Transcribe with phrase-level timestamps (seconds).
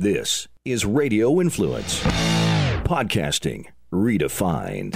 [0.00, 2.00] This is Radio Influence.
[2.84, 4.92] Podcasting redefined.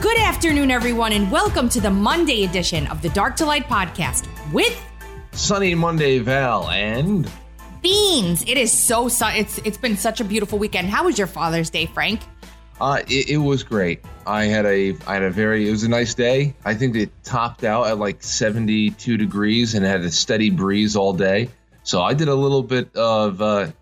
[0.00, 4.26] Good afternoon, everyone, and welcome to the Monday edition of the Dark to Light podcast
[4.52, 4.76] with
[5.30, 7.30] Sunny Monday Val and
[7.80, 8.42] Beanz.
[8.48, 10.90] It is so su- it's it's been such a beautiful weekend.
[10.90, 12.22] How was your Father's Day, Frank?
[12.80, 14.04] Uh, it, it was great.
[14.26, 16.54] I had a I had a very it was a nice day.
[16.64, 21.12] I think it topped out at like 72 degrees and had a steady breeze all
[21.12, 21.48] day.
[21.84, 23.72] So I did a little bit of uh,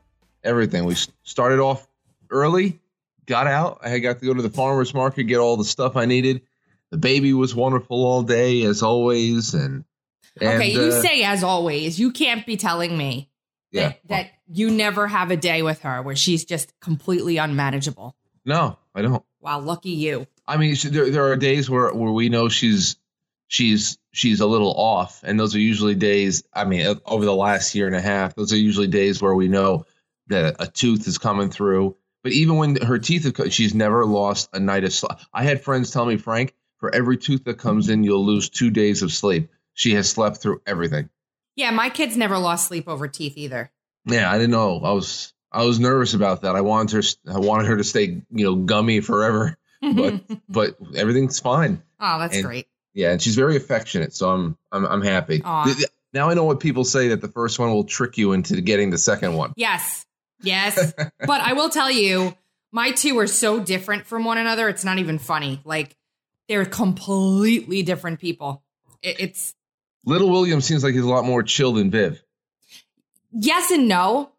[0.43, 0.85] everything.
[0.85, 1.87] We started off
[2.31, 2.81] early,
[3.27, 3.81] got out.
[3.83, 6.43] I got to go to the farmers market, get all the stuff I needed.
[6.91, 9.85] The baby was wonderful all day as always, and,
[10.41, 13.31] and okay, you uh, say as always, you can't be telling me
[13.71, 13.89] yeah.
[13.89, 18.17] that, that you never have a day with her where she's just completely unmanageable.
[18.45, 19.25] No, I don't.
[19.41, 20.27] Wow, lucky you.
[20.47, 22.97] I mean, there there are days where where we know she's
[23.49, 26.43] she's she's a little off, and those are usually days.
[26.53, 29.49] I mean, over the last year and a half, those are usually days where we
[29.49, 29.85] know
[30.29, 31.97] that a tooth is coming through.
[32.23, 35.19] But even when her teeth have, she's never lost a night of sleep.
[35.33, 38.71] I had friends tell me, Frank, for every tooth that comes in, you'll lose two
[38.71, 39.51] days of sleep.
[39.75, 41.09] She has slept through everything.
[41.57, 43.71] Yeah, my kids never lost sleep over teeth either.
[44.05, 44.81] Yeah, I didn't know.
[44.83, 46.55] I was I was nervous about that.
[46.57, 51.41] I wanted her I wanted her to stay you know gummy forever, but but everything's
[51.41, 51.83] fine.
[52.01, 52.67] oh, that's and- great.
[52.93, 55.41] Yeah, and she's very affectionate, so I'm I'm I'm happy.
[55.45, 55.65] Aw.
[55.65, 58.33] Th- th- Now I know what people say that the first one will trick you
[58.33, 59.53] into getting the second one.
[59.57, 60.05] Yes.
[60.43, 60.93] Yes.
[60.97, 62.35] but I will tell you,
[62.73, 64.69] my two are so different from one another.
[64.69, 65.61] It's not even funny.
[65.65, 65.97] Like
[66.49, 68.63] they're completely different people.
[69.03, 69.55] It, it's
[70.05, 72.21] Little William seems like he's a lot more chill than Viv.
[73.33, 74.31] yes and no.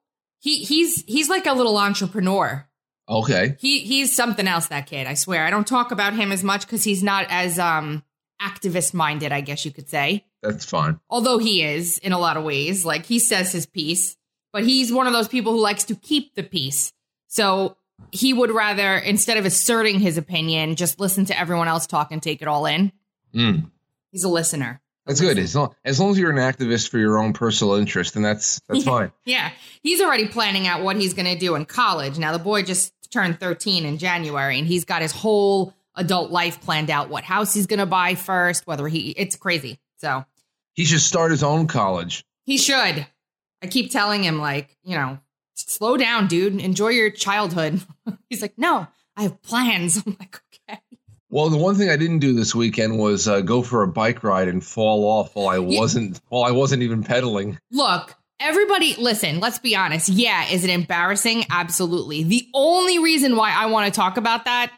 [0.42, 2.68] He he's he's like a little entrepreneur.
[3.08, 3.56] Okay.
[3.60, 4.68] He he's something else.
[4.68, 5.08] That kid.
[5.08, 5.46] I swear.
[5.46, 8.04] I don't talk about him as much because he's not as um
[8.42, 9.32] activist minded.
[9.32, 10.26] I guess you could say.
[10.42, 11.00] That's fine.
[11.10, 14.18] although he is in a lot of ways like he says his piece
[14.52, 16.92] but he's one of those people who likes to keep the peace
[17.28, 17.78] so
[18.12, 22.24] he would rather instead of asserting his opinion just listen to everyone else talk and
[22.24, 22.92] take it all in
[23.36, 23.70] Mm,
[24.12, 25.38] he's a listener that's good.
[25.40, 28.60] As long, as long as you're an activist for your own personal interest, then that's
[28.68, 29.12] that's fine.
[29.26, 29.52] yeah
[29.84, 32.94] he's already planning out what he's going to do in college now the boy just
[33.12, 37.54] turned 13 in january and he's got his whole adult life planned out what house
[37.54, 40.24] he's going to buy first whether he it's crazy so
[40.74, 42.24] He should start his own college.
[42.46, 43.06] He should.
[43.62, 45.20] I keep telling him, like, you know,
[45.54, 46.60] slow down, dude.
[46.60, 47.82] Enjoy your childhood.
[48.30, 50.02] He's like, no, I have plans.
[50.08, 50.41] I'm like.
[51.32, 54.22] Well, the one thing I didn't do this weekend was uh, go for a bike
[54.22, 57.58] ride and fall off while I wasn't while I wasn't even pedaling.
[57.72, 60.10] Look, everybody, listen, let's be honest.
[60.10, 61.46] Yeah, is it embarrassing?
[61.50, 62.24] Absolutely.
[62.24, 64.74] The only reason why I want to talk about that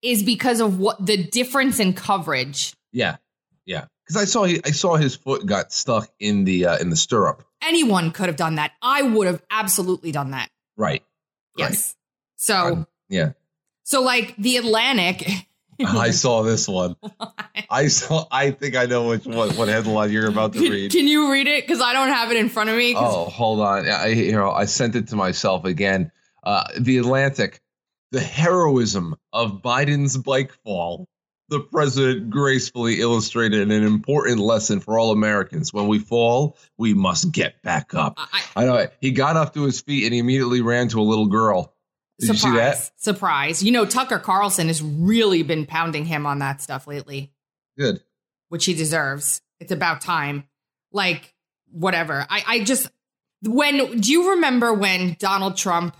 [0.00, 2.72] is because of what the difference in coverage.
[2.90, 3.16] Yeah,
[3.66, 3.84] yeah.
[4.06, 6.96] Because I saw he, I saw his foot got stuck in the uh, in the
[6.96, 7.44] stirrup.
[7.62, 8.72] Anyone could have done that.
[8.80, 10.48] I would have absolutely done that.
[10.76, 11.02] Right.
[11.56, 11.94] Yes.
[12.36, 13.32] So, Um, Yeah.
[13.84, 15.24] So like the Atlantic.
[15.84, 16.94] I saw this one.
[17.70, 18.26] I saw.
[18.30, 19.50] I think I know which one.
[19.56, 20.92] What headline you're about to Can, read?
[20.92, 21.66] can you read it?
[21.66, 22.94] Because I don't have it in front of me.
[22.96, 23.88] Oh, hold on.
[23.88, 26.12] I you know I sent it to myself again.
[26.44, 27.60] Uh, the Atlantic,
[28.12, 31.08] the heroism of Biden's bike fall.
[31.48, 35.74] The president gracefully illustrated an important lesson for all Americans.
[35.74, 38.14] When we fall, we must get back up.
[38.16, 41.00] I, I- I know he got up to his feet and he immediately ran to
[41.00, 41.73] a little girl.
[42.26, 42.50] Did you?
[42.50, 42.92] Surprise.
[42.96, 43.62] Surprise.
[43.62, 47.32] You know, Tucker Carlson has really been pounding him on that stuff lately,
[47.78, 48.00] Good.
[48.48, 49.40] which he deserves.
[49.60, 50.44] It's about time.
[50.92, 51.34] Like,
[51.70, 52.26] whatever.
[52.28, 52.90] I, I just,
[53.42, 55.96] when, do you remember when Donald Trump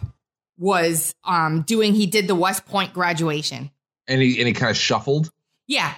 [0.56, 3.70] was um doing, he did the West Point graduation?
[4.06, 5.30] And he and he kind of shuffled.
[5.66, 5.92] Yeah.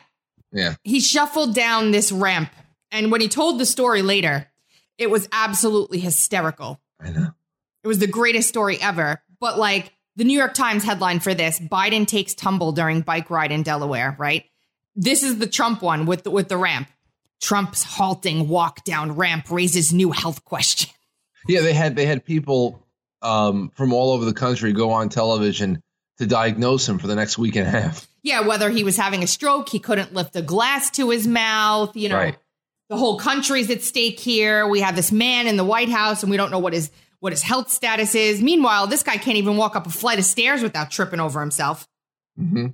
[0.53, 0.76] Yeah.
[0.82, 2.50] He shuffled down this ramp.
[2.91, 4.48] And when he told the story later,
[4.97, 6.81] it was absolutely hysterical.
[6.98, 7.34] I know.
[7.84, 9.20] It was the greatest story ever.
[9.41, 13.52] But like the New York Times headline for this, Biden takes tumble during bike ride
[13.52, 14.44] in Delaware, right?
[14.94, 16.88] This is the Trump one with the, with the ramp.
[17.41, 20.91] Trump's halting walk down ramp raises new health question.
[21.46, 22.82] Yeah, they had they had people
[23.23, 25.82] um, from all over the country go on television
[26.19, 28.08] to diagnose him for the next week and a half.
[28.23, 31.94] Yeah, whether he was having a stroke, he couldn't lift a glass to his mouth,
[31.94, 32.17] you know.
[32.17, 32.37] Right.
[32.88, 34.67] The whole country's at stake here.
[34.67, 36.91] We have this man in the White House and we don't know what his
[37.21, 38.43] what his health status is.
[38.43, 41.89] Meanwhile, this guy can't even walk up a flight of stairs without tripping over himself.
[42.39, 42.69] Mm-hmm.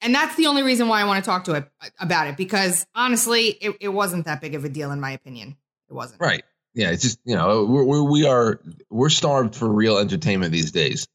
[0.00, 1.68] And that's the only reason why I want to talk to it
[1.98, 5.56] about it because honestly, it, it wasn't that big of a deal in my opinion.
[5.88, 6.20] It wasn't.
[6.20, 6.44] Right.
[6.74, 6.90] Yeah.
[6.90, 8.60] It's just you know we're, we're we are
[8.90, 11.08] we're starved for real entertainment these days.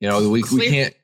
[0.00, 0.94] You know we we can't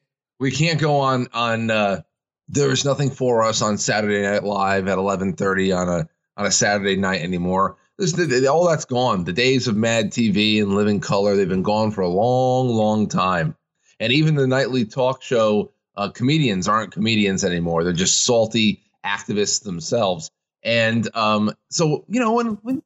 [0.40, 1.70] We can't go on on.
[1.70, 2.00] Uh,
[2.48, 6.96] there's nothing for us on Saturday Night Live at 11:30 on a on a Saturday
[6.96, 7.76] night anymore.
[8.00, 9.24] All that's gone.
[9.24, 13.08] The days of Mad TV and Living Color they've been gone for a long, long
[13.08, 13.54] time.
[13.98, 17.84] And even the nightly talk show uh, comedians aren't comedians anymore.
[17.84, 20.30] They're just salty activists themselves.
[20.62, 22.82] And um, so you know when when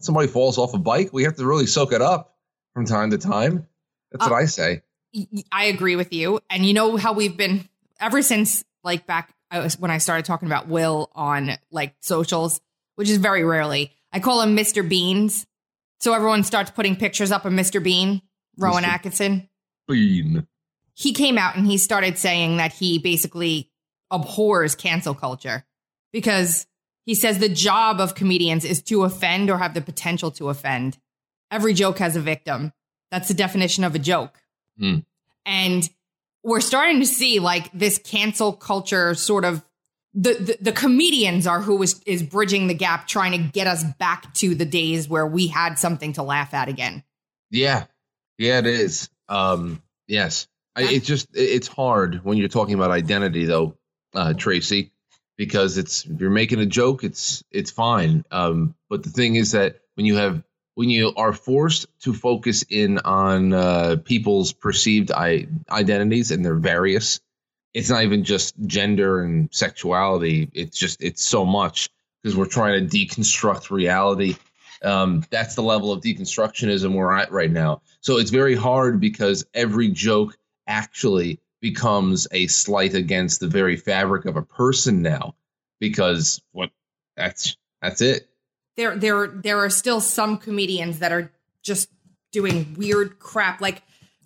[0.00, 2.36] somebody falls off a bike, we have to really soak it up
[2.74, 3.66] from time to time.
[4.10, 4.82] That's uh, what I say.
[5.52, 6.40] I agree with you.
[6.50, 7.68] And you know how we've been
[8.00, 9.34] ever since like back
[9.78, 12.60] when I started talking about Will on like socials,
[12.96, 13.95] which is very rarely.
[14.16, 14.88] I call him Mr.
[14.88, 15.46] Beans.
[16.00, 17.82] So everyone starts putting pictures up of Mr.
[17.82, 18.22] Bean,
[18.56, 18.88] Rowan Mr.
[18.88, 19.48] Atkinson.
[19.86, 20.46] Bean.
[20.94, 23.70] He came out and he started saying that he basically
[24.10, 25.66] abhors cancel culture
[26.14, 26.66] because
[27.04, 30.96] he says the job of comedians is to offend or have the potential to offend.
[31.50, 32.72] Every joke has a victim.
[33.10, 34.40] That's the definition of a joke.
[34.80, 35.04] Mm.
[35.44, 35.90] And
[36.42, 39.62] we're starting to see like this cancel culture sort of
[40.16, 43.84] the, the, the comedians are who is is bridging the gap trying to get us
[43.98, 47.04] back to the days where we had something to laugh at again.
[47.50, 47.84] Yeah.
[48.38, 49.10] Yeah it is.
[49.28, 50.48] Um yes.
[50.74, 53.76] I, it's just it's hard when you're talking about identity though
[54.14, 54.92] uh tracy
[55.36, 58.24] because it's if you're making a joke it's it's fine.
[58.30, 60.42] Um but the thing is that when you have
[60.76, 66.54] when you are forced to focus in on uh, people's perceived I- identities and they're
[66.54, 67.20] various
[67.76, 71.88] it's not even just gender and sexuality it's just it's so much
[72.22, 74.36] because we're trying to deconstruct reality
[74.82, 79.44] um, that's the level of deconstructionism we're at right now so it's very hard because
[79.54, 80.36] every joke
[80.66, 85.34] actually becomes a slight against the very fabric of a person now
[85.80, 86.70] because what
[87.16, 88.28] that's that's it
[88.76, 91.32] there there there are still some comedians that are
[91.62, 91.88] just
[92.32, 93.60] doing weird crap.
[93.60, 93.82] Like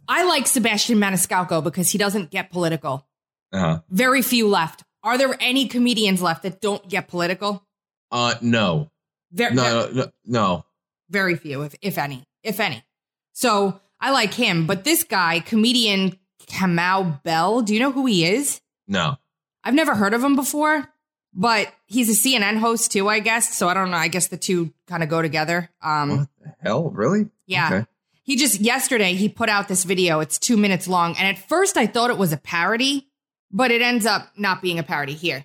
[0.09, 3.07] I like Sebastian Maniscalco because he doesn't get political.
[3.53, 3.81] Uh-huh.
[3.91, 4.85] Very few left.
[5.03, 7.67] Are there any comedians left that don't get political?
[8.11, 8.91] Uh, no.
[9.33, 10.65] Ver- no, no, no, no.
[11.09, 12.85] Very few, if if any, if any.
[13.33, 18.25] So I like him, but this guy, comedian Kamau Bell, do you know who he
[18.27, 18.61] is?
[18.87, 19.17] No.
[19.65, 20.89] I've never heard of him before
[21.33, 23.57] but he's a CNN host too, I guess.
[23.57, 23.97] So I don't know.
[23.97, 25.71] I guess the two kind of go together.
[25.83, 26.91] Um, what the hell?
[26.91, 27.29] Really?
[27.47, 27.67] Yeah.
[27.67, 27.87] Okay.
[28.23, 30.21] He just yesterday he put out this video.
[30.21, 33.09] It's two minutes long, and at first I thought it was a parody,
[33.51, 35.15] but it ends up not being a parody.
[35.15, 35.45] Here.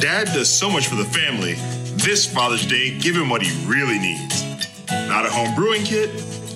[0.00, 1.54] Dad does so much for the family.
[1.96, 4.42] This Father's Day, give him what he really needs.
[4.90, 6.10] Not a home brewing kit,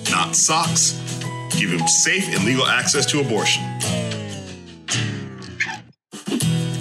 [0.09, 0.93] not socks.
[1.51, 3.63] Give him safe and legal access to abortion.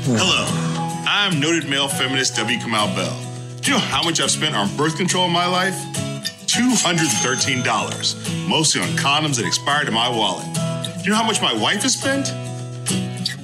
[0.06, 0.46] Hello,
[1.06, 2.58] I'm noted male feminist W.
[2.58, 3.20] Kamau Bell.
[3.60, 5.74] Do you know how much I've spent on birth control in my life?
[6.46, 10.46] $213, mostly on condoms that expired in my wallet.
[11.04, 12.28] Do you know how much my wife has spent?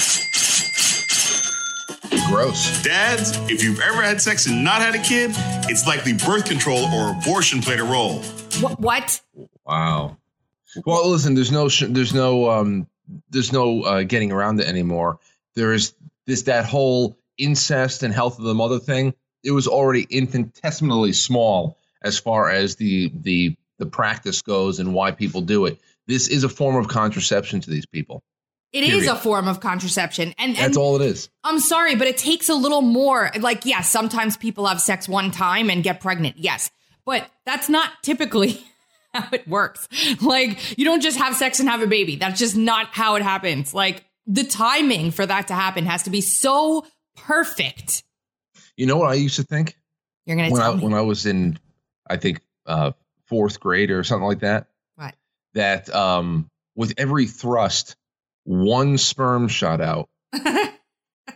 [2.30, 2.82] Gross.
[2.82, 5.32] Dads, if you've ever had sex and not had a kid,
[5.68, 8.22] it's likely birth control or abortion played a role.
[8.62, 8.80] What?
[8.80, 9.20] what?
[9.66, 10.16] Wow.
[10.86, 12.86] Well, listen, there's no, there's no, um,
[13.28, 15.18] there's no uh, getting around it anymore.
[15.54, 15.92] There is
[16.24, 19.12] this that whole incest and health of the mother thing.
[19.44, 25.12] It was already infinitesimally small as far as the the the practice goes and why
[25.12, 25.78] people do it.
[26.06, 28.22] This is a form of contraception to these people.
[28.72, 29.02] It Period.
[29.02, 30.34] is a form of contraception.
[30.36, 31.30] And, and, that's all it is.
[31.42, 33.30] I'm sorry, but it takes a little more.
[33.40, 36.36] Like, yes, sometimes people have sex one time and get pregnant.
[36.36, 36.70] Yes.
[37.06, 38.62] But that's not typically
[39.14, 39.88] how it works.
[40.20, 42.16] Like, you don't just have sex and have a baby.
[42.16, 43.72] That's just not how it happens.
[43.72, 46.84] Like, the timing for that to happen has to be so
[47.16, 48.02] perfect.
[48.76, 49.76] You know what I used to think?
[50.26, 50.84] You're going to when tell I, me.
[50.84, 51.58] When I was in,
[52.08, 52.92] I think, uh,
[53.26, 54.68] fourth grade or something like that.
[54.96, 55.14] What?
[55.54, 57.96] That um, with every thrust,
[58.44, 60.08] one sperm shot out.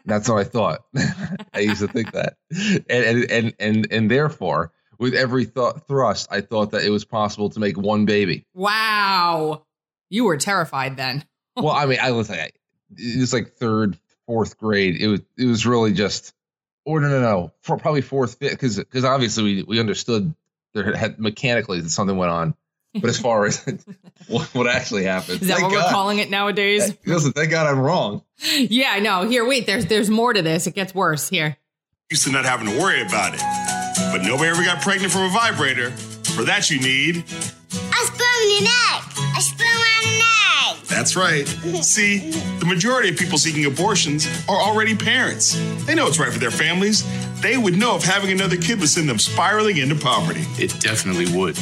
[0.04, 0.84] That's what I thought.
[1.54, 6.28] I used to think that, and and and and, and therefore, with every th- thrust,
[6.30, 8.46] I thought that it was possible to make one baby.
[8.54, 9.64] Wow.
[10.10, 11.24] You were terrified then.
[11.56, 12.54] well, I mean, I was like,
[12.96, 15.00] it was like third, fourth grade.
[15.00, 16.32] It was, it was really just,
[16.84, 20.34] or no, no, no, for probably fourth, fifth, because, because obviously we, we understood
[20.74, 22.54] there had mechanically that something went on.
[22.94, 23.64] But as far as
[24.28, 25.84] what, what actually happened, is that what God.
[25.84, 26.94] we're calling it nowadays?
[27.06, 28.22] Listen, thank God I'm wrong.
[28.54, 29.26] Yeah, no.
[29.26, 29.66] Here, wait.
[29.66, 30.66] There's there's more to this.
[30.66, 31.28] It gets worse.
[31.28, 31.56] Here.
[32.10, 33.40] Used to not having to worry about it.
[34.12, 35.90] But nobody ever got pregnant from a vibrator.
[35.90, 37.24] For that, you need
[38.60, 39.02] a sperm and an egg.
[39.34, 40.86] A sperm and an egg.
[40.86, 41.46] That's right.
[41.82, 45.54] See, the majority of people seeking abortions are already parents.
[45.86, 47.04] They know it's right for their families.
[47.40, 50.44] They would know if having another kid would send them spiraling into poverty.
[50.58, 51.58] It definitely would.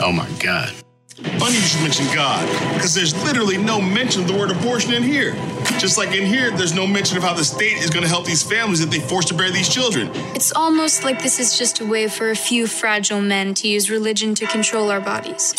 [0.00, 0.72] Oh my God.
[1.18, 5.02] Funny you should mention God, because there's literally no mention of the word abortion in
[5.02, 5.34] here.
[5.78, 8.24] Just like in here, there's no mention of how the state is going to help
[8.24, 10.10] these families if they force to bear these children.
[10.36, 13.90] It's almost like this is just a way for a few fragile men to use
[13.90, 15.54] religion to control our bodies.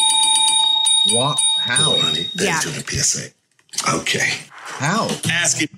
[1.12, 1.38] What?
[1.60, 1.98] How?
[1.98, 2.28] honey.
[2.36, 2.60] Yeah.
[2.60, 3.30] to the PSA.
[3.96, 4.30] Okay.
[4.52, 5.10] How?
[5.30, 5.72] Ask it.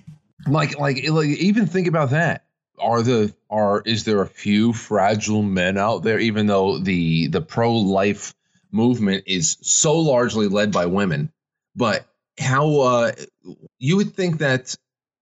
[0.47, 2.45] Like, like, like, even think about that.
[2.79, 6.19] Are the are is there a few fragile men out there?
[6.19, 8.33] Even though the the pro life
[8.71, 11.31] movement is so largely led by women,
[11.75, 12.05] but
[12.39, 13.11] how uh,
[13.79, 14.75] you would think that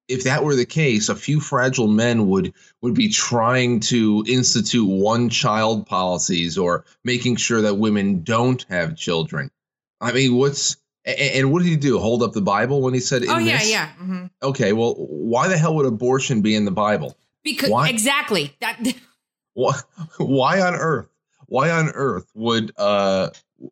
[0.07, 4.87] if that were the case, a few fragile men would would be trying to institute
[4.87, 9.51] one child policies or making sure that women don't have children.
[10.01, 11.99] I mean, what's and what did he do?
[11.99, 13.23] Hold up the Bible when he said?
[13.27, 13.71] Oh yeah, this?
[13.71, 13.89] yeah.
[13.93, 17.17] hmm Okay, well, why the hell would abortion be in the Bible?
[17.43, 17.89] Because Why?
[17.89, 18.79] exactly that.
[19.53, 19.79] Why,
[20.17, 21.08] why on earth?
[21.49, 23.29] Why on earth would uh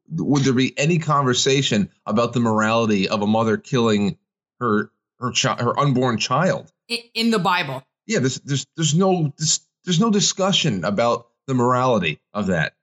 [0.10, 4.18] would there be any conversation about the morality of a mother killing
[4.60, 6.72] her her child her unborn child?
[6.88, 7.84] in- in the Bible.
[8.06, 12.74] Yeah, there's there's there's no there's, there's no discussion about the morality of that.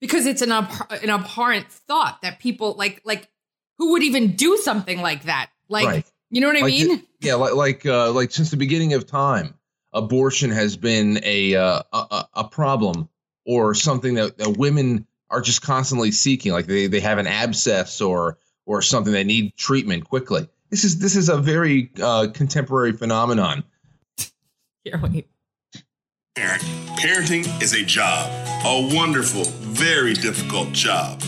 [0.00, 3.28] because it's an ab- an abhorrent thought that people like like
[3.78, 6.06] who would even do something like that like Right.
[6.30, 9.06] you know what i mean the- yeah, like like uh, like since the beginning of
[9.06, 9.54] time,
[9.94, 13.08] abortion has been a uh, a- a problem
[13.44, 16.52] or something that, that women are just constantly seeking.
[16.52, 20.48] Like they, they have an abscess or or something they need treatment quickly.
[20.70, 23.64] This is this is a very uh, contemporary phenomenon.
[24.84, 25.28] Here, wait.
[26.34, 26.62] Parent.
[26.96, 28.30] Parenting is a job,
[28.64, 31.22] a wonderful, very difficult job.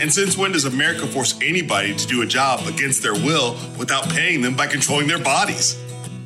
[0.00, 4.08] And since when does America force anybody to do a job against their will without
[4.08, 5.76] paying them by controlling their bodies?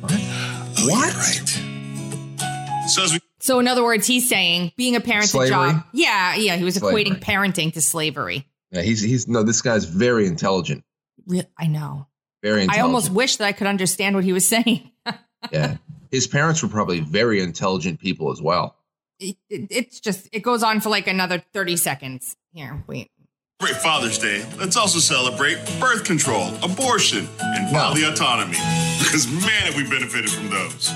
[0.01, 0.11] What?
[0.13, 1.15] Oh, What?
[1.15, 2.89] right.
[2.89, 6.35] So as we so in other words he's saying being a parent's a job yeah
[6.35, 7.03] yeah he was Slavery.
[7.05, 9.43] equating parenting to slavery Yeah, he's he's no.
[9.43, 10.83] This guy's very intelligent.
[11.27, 12.07] Re- i know
[12.43, 12.83] Very intelligent.
[12.83, 14.91] i almost wish that i could understand what he was saying
[15.51, 15.77] yeah.
[16.11, 18.75] His parents were probably very intelligent people as well.
[19.19, 23.09] it, it- it's just it goes on for like another 30 seconds here wait
[23.61, 28.55] Great Father's Day, let's also celebrate birth control, abortion, and bodily autonomy.
[28.99, 30.89] Because man, have we benefited from those.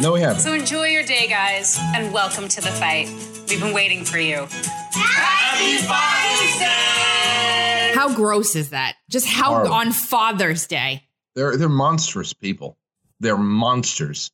[0.00, 0.42] No, we haven't.
[0.42, 3.08] So enjoy your day, guys, and welcome to the fight.
[3.48, 4.46] We've been waiting for you.
[4.92, 7.92] Happy Father's Day!
[7.94, 9.72] how gross is that just how Horrible.
[9.72, 11.02] on father's day
[11.34, 12.76] They're they're monstrous people.
[13.18, 14.30] They're monsters.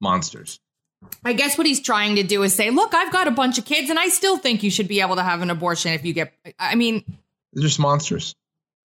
[0.00, 0.60] Monsters.
[1.24, 3.64] I guess what he's trying to do is say, look, I've got a bunch of
[3.64, 6.12] kids and I still think you should be able to have an abortion if you
[6.12, 7.04] get, I mean,
[7.54, 8.34] They're just monsters.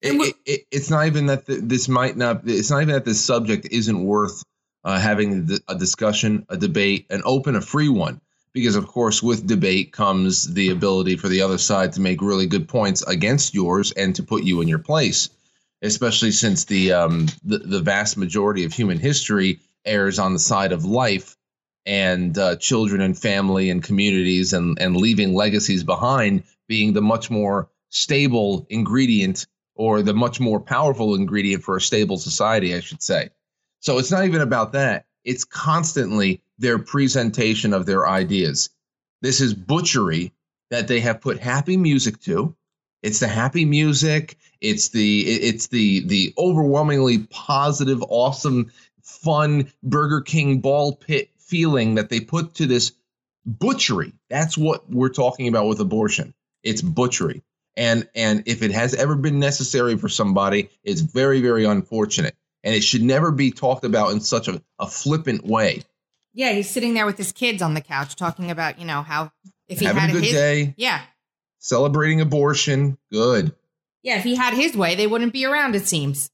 [0.01, 2.42] It, And it, it, it's not even that th- this might not.
[2.46, 4.44] It's not even that this subject isn't worth
[4.83, 8.21] uh, having a discussion, a debate, an open, a free one.
[8.53, 12.47] Because of course, with debate comes the ability for the other side to make really
[12.47, 15.29] good points against yours and to put you in your place.
[15.81, 20.73] Especially since the um, the, the vast majority of human history errs on the side
[20.73, 21.38] of life
[21.85, 27.31] and uh, children and family and communities and, and leaving legacies behind being the much
[27.31, 33.01] more stable ingredient or the much more powerful ingredient for a stable society, I should
[33.01, 33.29] say.
[33.81, 35.05] So it's not even about that.
[35.23, 38.69] It's constantly their presentation of their ideas.
[39.21, 40.31] This is butchery
[40.69, 42.55] that they have put happy music to.
[43.03, 44.38] It's the happy music.
[44.61, 48.71] It's the it's the the overwhelmingly positive, awesome,
[49.01, 52.91] fun Burger King ball pit feeling that they put to this
[53.45, 54.13] butchery.
[54.29, 56.33] That's what we're talking about with abortion.
[56.63, 57.41] It's butchery.
[57.75, 62.35] And and if it has ever been necessary for somebody, it's very, very unfortunate.
[62.63, 65.84] And it should never be talked about in such a, a flippant way.
[66.34, 69.32] yeah, he's sitting there with his kids on the couch talking about, you know, how
[69.68, 71.01] if he Having had a good his, day, yeah,
[71.60, 73.53] celebrating abortion, good.
[74.03, 76.30] yeah, if he had his way, they wouldn't be around, it seems.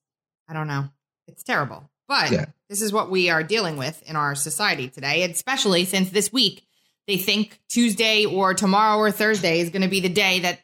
[0.49, 0.89] I don't know.
[1.27, 1.89] It's terrible.
[2.07, 2.45] But Yeah.
[2.69, 6.63] this is what we are dealing with in our society today, especially since this week
[7.07, 10.59] they think Tuesday or tomorrow or Thursday is going to be the day that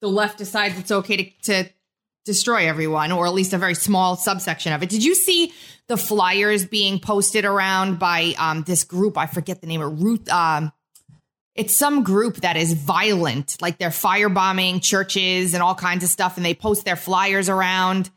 [0.00, 1.30] the left decides it's okay to,
[1.64, 1.70] to
[2.28, 4.88] destroy everyone, or at least a very small subsection of it.
[4.88, 5.52] Did you see
[5.88, 9.16] the flyers being posted around by um, this group?
[9.16, 10.28] I forget the name of Ruth.
[10.30, 10.70] Um,
[11.54, 16.36] it's some group that is violent, like they're firebombing churches and all kinds of stuff,
[16.36, 18.10] and they post their flyers around.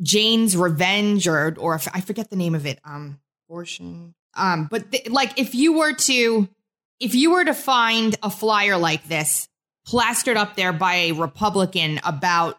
[0.00, 2.78] Jane's Revenge, or or if- I forget the name of it.
[2.84, 3.18] Um,
[3.48, 4.14] abortion.
[4.34, 6.48] Um, but th- like if you were to
[7.00, 9.48] if you were to find a flyer like this
[9.86, 12.58] plastered up there by a Republican about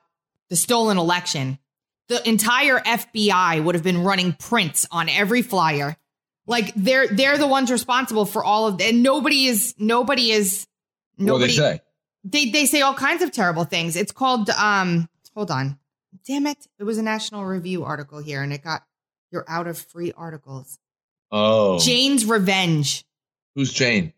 [0.50, 1.60] the stolen election,
[2.08, 5.98] the entire FBI would have been running prints on every flyer.
[6.46, 10.66] Like they're they're the ones responsible for all of and nobody is nobody is
[11.18, 11.82] What do they say?
[12.24, 13.96] They they say all kinds of terrible things.
[13.98, 15.78] It's called um hold on.
[16.26, 16.58] Damn it.
[16.80, 18.84] It was a National Review article here and it got
[19.32, 20.80] you're out of free articles.
[21.32, 23.04] Oh, Jane's Revenge.
[23.56, 24.14] who's Jane?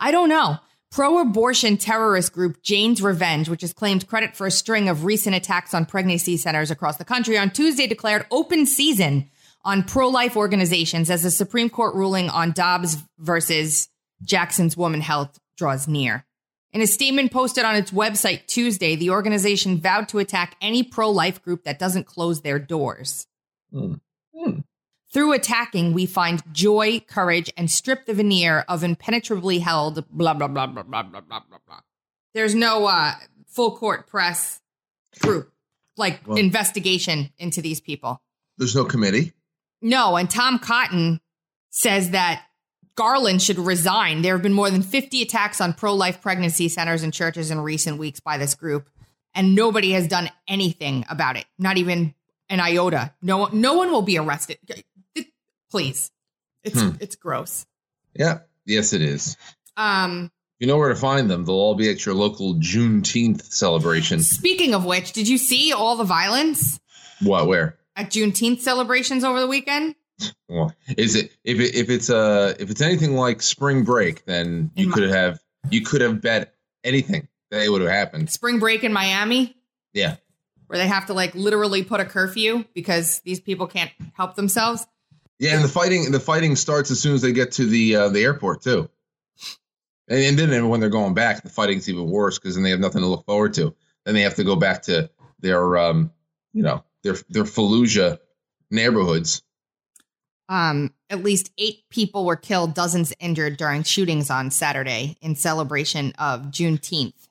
[0.00, 0.58] I don't know.
[0.92, 5.34] Pro abortion terrorist group Jane's Revenge, which has claimed credit for a string of recent
[5.34, 9.30] attacks on pregnancy centers across the country, on Tuesday declared open season
[9.64, 13.88] on pro life organizations as the Supreme Court ruling on Dobbs versus
[14.22, 16.26] Jackson Women's Health draws near.
[16.74, 21.08] In a statement posted on its website Tuesday, the organization vowed to attack any pro
[21.08, 23.26] life group that doesn't close their doors.
[23.72, 23.94] Hmm.
[24.34, 24.58] Hmm.
[25.12, 30.48] Through attacking, we find joy, courage, and strip the veneer of impenetrably held blah blah
[30.48, 31.80] blah blah blah blah blah blah blah.
[32.34, 33.12] There's no uh,
[33.46, 34.60] full court press
[35.20, 35.52] group
[35.98, 38.22] like Well- investigation into these people.
[38.56, 39.32] There's no committee.
[39.82, 41.20] No, and Tom Cotton
[41.70, 42.44] says that
[42.94, 44.22] Garland should resign.
[44.22, 47.60] There have been more than 50 attacks on pro life pregnancy centers and churches in
[47.60, 48.88] recent weeks by this group,
[49.34, 51.44] and nobody has done anything about it.
[51.58, 52.14] Not even
[52.48, 53.14] an iota.
[53.22, 54.58] No, no one will be arrested.
[55.72, 56.10] Please,
[56.62, 56.90] it's Hmm.
[57.00, 57.64] it's gross.
[58.14, 58.40] Yeah.
[58.66, 59.36] Yes, it is.
[59.76, 61.44] Um, You know where to find them.
[61.46, 64.20] They'll all be at your local Juneteenth celebration.
[64.22, 66.78] speaking of which, did you see all the violence
[67.20, 67.46] What?
[67.48, 67.78] Where?
[67.96, 69.94] at Juneteenth celebrations over the weekend?
[70.48, 74.70] Well, is it if it if it's uh if it's anything like spring break, then
[74.76, 78.28] you In my- could have you could have bet anything that it would have happened.
[78.30, 79.56] Spring break in Miami,
[79.94, 80.16] Yeah.
[80.66, 84.86] where they have to like literally put a curfew because these people can't help themselves.
[85.42, 88.08] Yeah, and the fighting the fighting starts as soon as they get to the uh,
[88.10, 88.88] the airport too.
[90.06, 92.78] And, and then when they're going back, the fighting's even worse because then they have
[92.78, 93.74] nothing to look forward to.
[94.04, 96.12] Then they have to go back to their um
[96.52, 98.20] you know their their Fallujah
[98.70, 99.42] neighborhoods.
[100.48, 106.12] Um, at least eight people were killed, dozens injured during shootings on Saturday in celebration
[106.20, 107.28] of Juneteenth.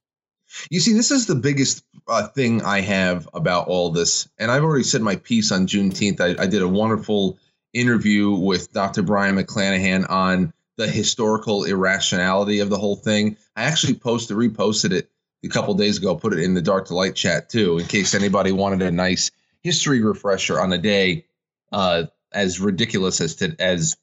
[0.70, 4.66] You see, this is the biggest uh, thing I have about all this, and I've
[4.66, 6.20] already said my piece on Juneteenth.
[6.20, 7.40] I, I did a wonderful
[7.74, 9.02] interview with Dr.
[9.02, 13.38] Brion McClanahan on the historical irrationality of the whole thing.
[13.56, 15.10] I actually posted, reposted it
[15.44, 18.14] a couple days ago, put it in the Dark to Light chat too, in case
[18.14, 19.32] anybody wanted a nice
[19.62, 21.26] history refresher on a day
[21.72, 23.98] uh, as ridiculous as to, as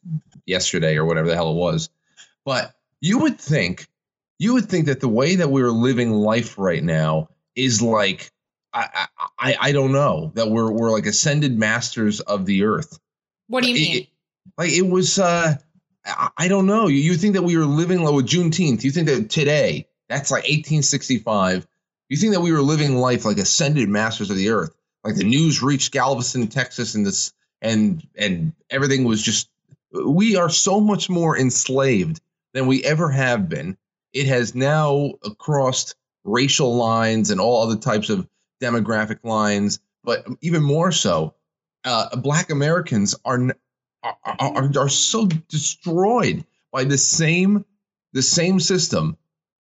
[0.46, 1.90] yesterday or whatever the hell it was.
[2.44, 3.86] But you would think
[4.38, 8.30] you would think that the way that we're living life right now is like
[8.72, 9.06] I
[9.38, 12.98] I, I don't know that we're we're like ascended masters of the earth.
[13.48, 13.96] What do you mean?
[14.02, 14.08] it-
[14.56, 15.56] like it was uh
[16.38, 16.86] I, don't know.
[16.86, 18.82] You, you think that we were living like with Juneteenth?
[18.82, 21.66] You think that today that's like 1865?
[22.08, 24.74] You think that we were living life like ascended masters of the earth?
[25.04, 29.50] Like the news reached Galveston, Texas, and this and and everything was just
[29.92, 32.20] we are so much more enslaved
[32.54, 33.76] than we ever have been.
[34.12, 38.26] It has now crossed racial lines and all other types of
[38.62, 41.34] demographic lines, but even more so,
[41.88, 43.40] uh, Black Americans are,
[44.02, 47.64] are are are so destroyed by the same
[48.12, 49.16] the same system,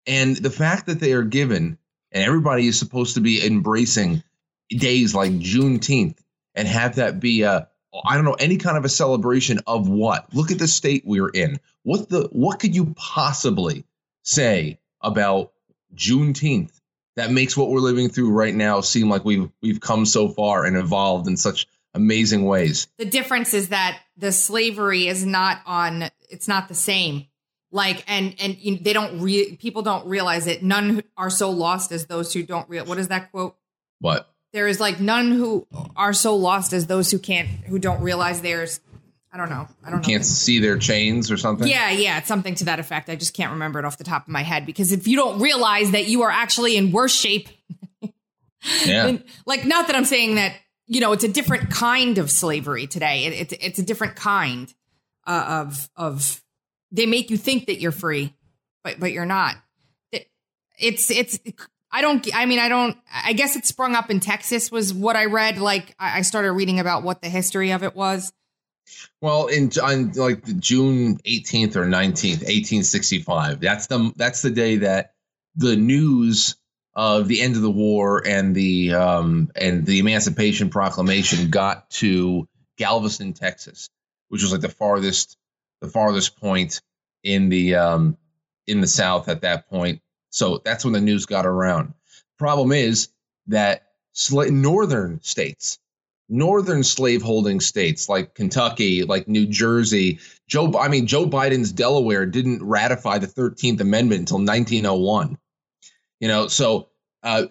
[0.06, 1.78] and the fact that they are given,
[2.12, 4.22] and everybody is supposed to be embracing
[4.68, 6.18] days like Juneteenth
[6.54, 7.68] and have that be a
[8.04, 10.32] I don't know any kind of a celebration of what.
[10.34, 11.58] Look at the state we're in.
[11.82, 13.84] What the what could you possibly
[14.22, 15.52] say about
[15.94, 16.78] Juneteenth
[17.16, 20.64] that makes what we're living through right now seem like we've we've come so far
[20.64, 22.86] and evolved in such amazing ways?
[22.98, 27.26] the difference is that the slavery is not on it's not the same
[27.70, 31.92] like and and you they don't re- people don't realize it none are so lost
[31.92, 33.56] as those who don't real what is that quote
[34.00, 34.28] What?
[34.52, 38.40] there is like none who are so lost as those who can't who don't realize
[38.40, 38.80] theirs.
[39.32, 41.68] i don't know i don't know Can't see their chains or something?
[41.68, 44.22] yeah yeah it's something to that effect i just can't remember it off the top
[44.26, 47.48] of my head because if you don't realize that you are actually in worse shape
[48.84, 49.18] Yeah.
[49.46, 50.54] like not that I'm saying that
[50.88, 53.26] you know it's a different kind of slavery today.
[53.26, 54.72] It, it's a different kind
[55.26, 56.42] uh, of of
[56.90, 58.34] they make you think that you're free,
[58.82, 59.56] but but you're not.
[60.10, 60.28] It,
[60.78, 61.38] it's it's
[61.92, 65.14] I don't I mean I don't I guess it sprung up in Texas was what
[65.14, 65.58] I read.
[65.58, 68.32] Like I, started reading about what the history of it was.
[69.20, 73.60] Well, in on like June 18th or 19th, 1865.
[73.60, 75.12] That's the that's the day that
[75.54, 76.56] the news
[76.98, 82.48] of the end of the war and the um and the Emancipation Proclamation got to
[82.76, 83.88] Galveston, Texas,
[84.30, 85.36] which was like the farthest
[85.80, 86.82] the farthest point
[87.22, 88.18] in the um
[88.66, 90.02] in the South at that point.
[90.30, 91.94] So that's when the news got around.
[92.36, 93.10] Problem is
[93.46, 95.78] that sla- northern states
[96.28, 102.60] northern slaveholding states like Kentucky, like New Jersey, Joe I mean Joe Biden's Delaware didn't
[102.64, 105.38] ratify the 13th amendment until 1901.
[106.20, 106.88] You know, so
[107.22, 107.46] uh,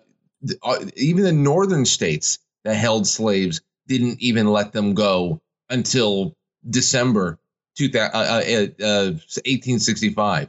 [0.64, 6.36] uh, even the northern states that held slaves didn't even let them go until
[6.70, 7.40] December
[7.78, 10.44] 2000, uh, uh, 1865.
[10.44, 10.48] Uh,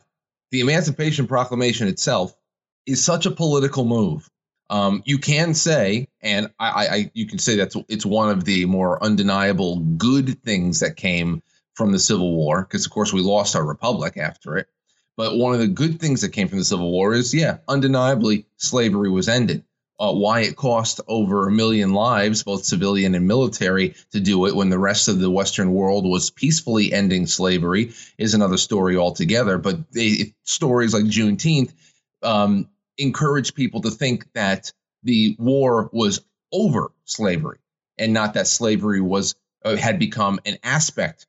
[0.50, 2.34] the Emancipation Proclamation itself
[2.86, 4.28] is such a political move.
[4.70, 8.66] Um, you can say, and I, I, you can say that it's one of the
[8.66, 11.42] more undeniable good things that came
[11.74, 14.68] from the Civil War, because of course we lost our republic after it.
[15.18, 18.46] But one of the good things that came from the Civil War is, yeah, undeniably,
[18.56, 19.64] slavery was ended.
[19.98, 24.54] Uh, why it cost over a million lives, both civilian and military, to do it
[24.54, 29.58] when the rest of the Western world was peacefully ending slavery is another story altogether.
[29.58, 31.72] But they, stories like Juneteenth
[32.22, 36.20] um, encourage people to think that the war was
[36.52, 37.58] over slavery
[37.98, 41.26] and not that slavery was uh, had become an aspect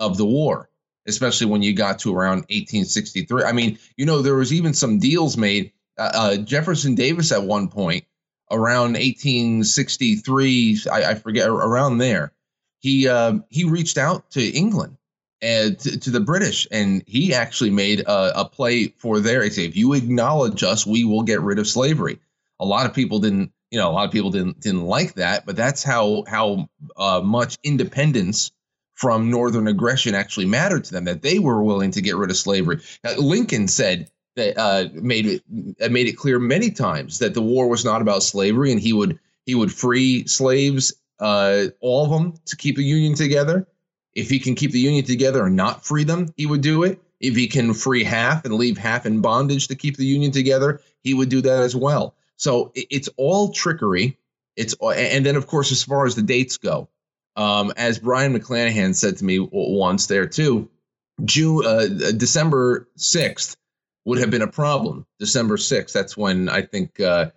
[0.00, 0.68] of the war
[1.08, 4.98] especially when you got to around 1863 i mean you know there was even some
[4.98, 8.04] deals made uh, uh, jefferson davis at one point
[8.50, 12.32] around 1863 i, I forget around there
[12.80, 14.98] he uh, he reached out to england
[15.40, 19.42] and to, to, the British, and he actually made a, a play for there.
[19.44, 22.18] He said, "If you acknowledge us, we will get rid of slavery."
[22.60, 25.46] A lot of people didn't, you know, a lot of people didn't didn't like that,
[25.46, 28.50] but that's how how uh, much independence
[28.98, 31.04] from Northern aggression actually mattered to them.
[31.04, 32.80] That they were willing to get rid of slavery.
[33.02, 35.42] Now, Lincoln said that uh, made it
[35.80, 38.92] uh, made it clear many times that the war was not about slavery, and he
[38.92, 43.66] would he would free slaves, uh, all of them, to keep the Union together
[44.18, 47.00] if he can keep the union together and not free them, he would do it.
[47.20, 50.80] If he can free half and leave half in bondage to keep the union together,
[51.02, 52.16] he would do that as well.
[52.36, 54.18] So it's all trickery.
[54.56, 56.88] It's and then of course as far as the dates go,
[57.38, 60.68] um, as Brion McClanahan said to me once there too,
[61.24, 63.56] June uh, December sixth
[64.04, 65.06] would have been a problem.
[65.20, 65.94] December sixth.
[65.94, 67.30] That's when I think uh,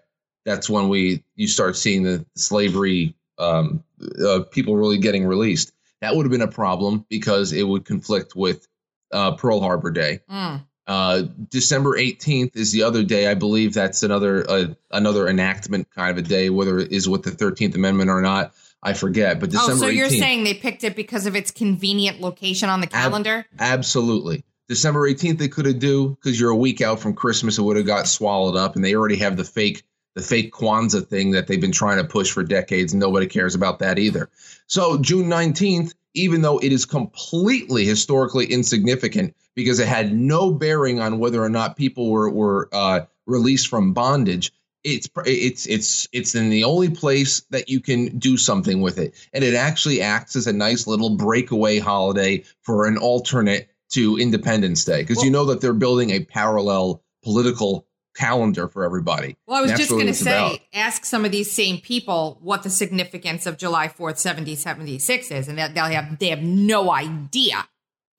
[0.43, 3.83] that's when we you start seeing the slavery um,
[4.25, 5.71] uh, people really getting released.
[6.01, 8.67] That would have been a problem because it would conflict with
[9.11, 10.21] uh, Pearl Harbor Day.
[10.29, 10.65] Mm.
[10.87, 13.27] Uh, December 18th is the other day.
[13.27, 17.21] I believe that's another uh, another enactment kind of a day, whether it is with
[17.21, 18.53] the 13th Amendment or not.
[18.83, 19.39] I forget.
[19.39, 19.73] But December.
[19.73, 22.87] Oh, so you're 18th, saying they picked it because of its convenient location on the
[22.87, 23.45] calendar?
[23.59, 24.43] Ab- absolutely.
[24.67, 27.57] December 18th they could have do because you're a week out from Christmas.
[27.57, 29.83] It would have got swallowed up, and they already have the fake
[30.15, 32.93] the fake Kwanzaa thing that they've been trying to push for decades.
[32.93, 34.29] And nobody cares about that either.
[34.67, 40.99] So June 19th, even though it is completely historically insignificant because it had no bearing
[40.99, 44.51] on whether or not people were, were uh, released from bondage,
[44.83, 49.13] it's it's it's it's in the only place that you can do something with it
[49.33, 54.85] and it actually acts as a nice little breakaway holiday for an alternate to independence
[54.85, 59.37] day because well, you know that they're building a parallel political calendar for everybody.
[59.47, 60.59] Well, I was just going to say, about.
[60.73, 65.57] ask some of these same people what the significance of July 4th, 1776 is, and
[65.57, 67.67] they'll have, they have no idea.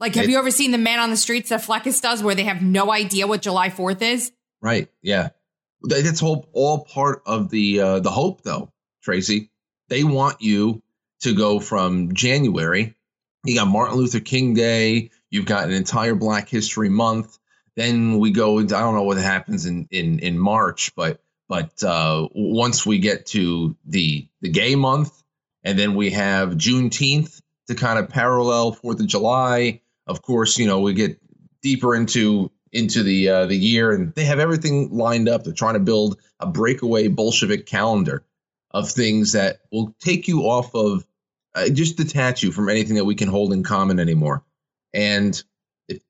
[0.00, 2.34] Like, have it, you ever seen the man on the streets that fleckus does where
[2.34, 4.32] they have no idea what July 4th is?
[4.60, 4.88] Right.
[5.02, 5.30] Yeah.
[5.84, 8.70] That's all part of the, uh, the hope though,
[9.02, 9.50] Tracy.
[9.88, 10.82] They want you
[11.20, 12.94] to go from January.
[13.44, 15.10] You got Martin Luther King Day.
[15.30, 17.38] You've got an entire Black History Month
[17.76, 18.58] then we go.
[18.58, 23.26] I don't know what happens in in in March, but but uh, once we get
[23.26, 25.22] to the the gay month,
[25.64, 29.80] and then we have Juneteenth to kind of parallel Fourth of July.
[30.06, 31.18] Of course, you know we get
[31.62, 35.44] deeper into into the uh, the year, and they have everything lined up.
[35.44, 38.24] They're trying to build a breakaway Bolshevik calendar
[38.70, 41.06] of things that will take you off of
[41.54, 44.42] uh, just detach you from anything that we can hold in common anymore.
[44.94, 45.42] And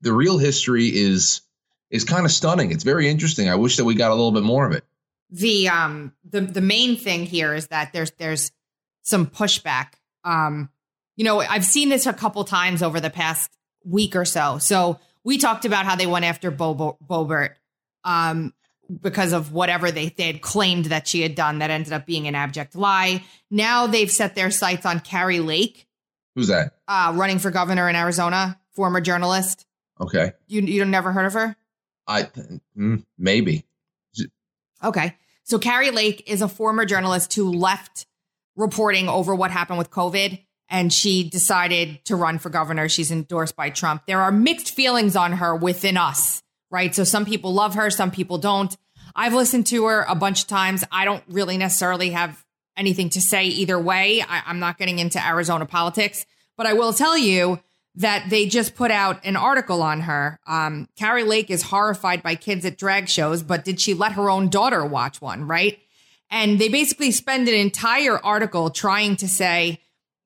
[0.00, 1.42] the real history is
[1.90, 2.70] is kind of stunning.
[2.70, 3.48] It's very interesting.
[3.48, 4.84] I wish that we got a little bit more of it.
[5.30, 8.52] The um the the main thing here is that there's there's
[9.02, 9.94] some pushback.
[10.24, 10.70] Um,
[11.16, 13.50] you know, I've seen this a couple times over the past
[13.84, 14.58] week or so.
[14.58, 17.54] So we talked about how they went after Bo- Boebert
[18.04, 18.52] um,
[19.00, 22.26] because of whatever they, they had claimed that she had done that ended up being
[22.28, 23.22] an abject lie.
[23.50, 25.86] Now they've set their sights on Kari Lake.
[26.34, 26.72] Who's that?
[26.88, 29.66] Uh, running for governor in Arizona, former journalist.
[30.00, 30.32] Okay.
[30.48, 31.56] You you never heard of her?
[32.06, 32.24] I
[32.76, 33.64] mm, maybe.
[34.82, 35.16] Okay.
[35.44, 38.06] So Kari Lake is a former journalist who left
[38.56, 42.88] reporting over what happened with COVID and she decided to run for governor.
[42.88, 44.06] She's endorsed by Trump.
[44.06, 46.94] There are mixed feelings on her within us, right?
[46.94, 48.74] So some people love her, some people don't.
[49.14, 50.82] I've listened to her a bunch of times.
[50.90, 52.42] I don't really necessarily have
[52.74, 54.22] anything to say either way.
[54.22, 56.24] I, am not getting into Arizona politics,
[56.56, 57.60] but I will tell you
[57.96, 60.40] that they just put out an article on her.
[60.46, 64.30] Um, Kari Lake is horrified by kids at drag shows, but did she let her
[64.30, 65.46] own daughter watch one?
[65.46, 65.78] Right.
[66.30, 69.78] And they basically spend an entire article trying to say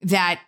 [0.02, 0.40] that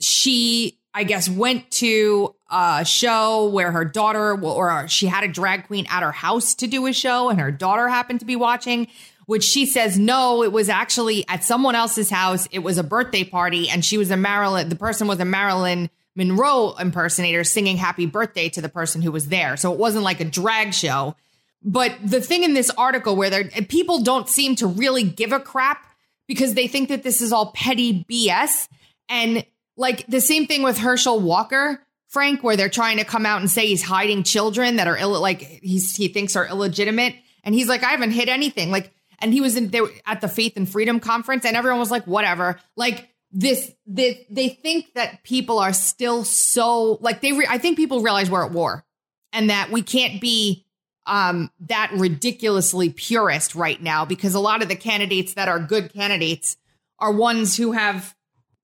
[0.00, 5.66] she, I guess, went to a show where her daughter, or she had a drag
[5.66, 8.88] queen at her house to do a show, and her daughter happened to be watching.
[9.26, 12.48] Which she says, no, it was actually at someone else's house.
[12.50, 15.90] It was a birthday party, and she was a Marilyn, the person was a Marilyn
[16.16, 19.58] Monroe impersonator singing happy birthday to the person who was there.
[19.58, 21.14] So it wasn't like a drag show.
[21.62, 25.84] But the thing in this article where people don't seem to really give a crap
[26.26, 28.68] because they think that this is all petty BS.
[29.08, 29.44] And
[29.76, 33.50] like the same thing with Herschel Walker, Frank, where they're trying to come out and
[33.50, 37.14] say he's hiding children that are Ill- like he's he thinks are illegitimate.
[37.44, 38.70] And he's like, I haven't hid anything.
[38.70, 41.90] Like, and he was in there at the Faith and Freedom conference, and everyone was
[41.90, 42.60] like, whatever.
[42.76, 47.32] Like this, this they think that people are still so like they.
[47.32, 48.84] Re- I think people realize we're at war,
[49.32, 50.66] and that we can't be
[51.06, 55.92] um, that ridiculously purist right now because a lot of the candidates that are good
[55.92, 56.56] candidates
[56.98, 58.14] are ones who have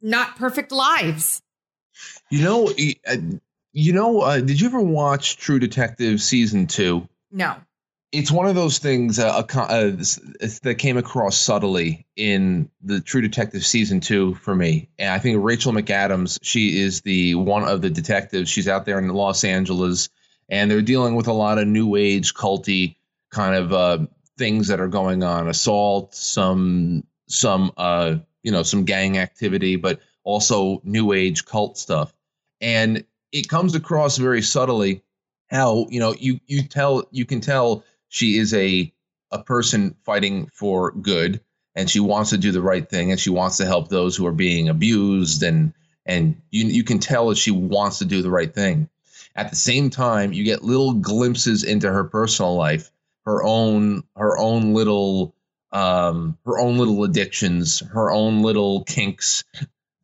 [0.05, 1.43] not perfect lives.
[2.31, 2.73] You know,
[3.09, 3.17] uh,
[3.73, 7.09] you know, uh, did you ever watch True Detective season two?
[7.33, 7.57] No.
[8.13, 9.91] It's one of those things uh, uh,
[10.63, 14.89] that came across subtly in the True Detective season two for me.
[15.01, 18.49] And I think Rachel McAdams, she is the one of the detectives.
[18.49, 20.11] She's out there in Los Angeles
[20.49, 22.97] and they're dealing with a lot of new age culty
[23.31, 28.85] kind of uh, things that are going on assault some some uh you know some
[28.85, 32.15] gang activity but also new age cult stuff.
[32.61, 35.03] And it comes across very subtly
[35.51, 38.93] how you know you you tell you can tell she is a
[39.33, 41.41] a person fighting for good
[41.75, 44.27] and she wants to do the right thing and she wants to help those who
[44.27, 45.73] are being abused and
[46.07, 48.89] and you you can tell that she wants to do the right thing.
[49.37, 52.93] At the same time, you get little glimpses into her personal life,
[53.25, 55.34] her own her own little
[55.75, 59.45] um, her own little addictions, her own little kinks,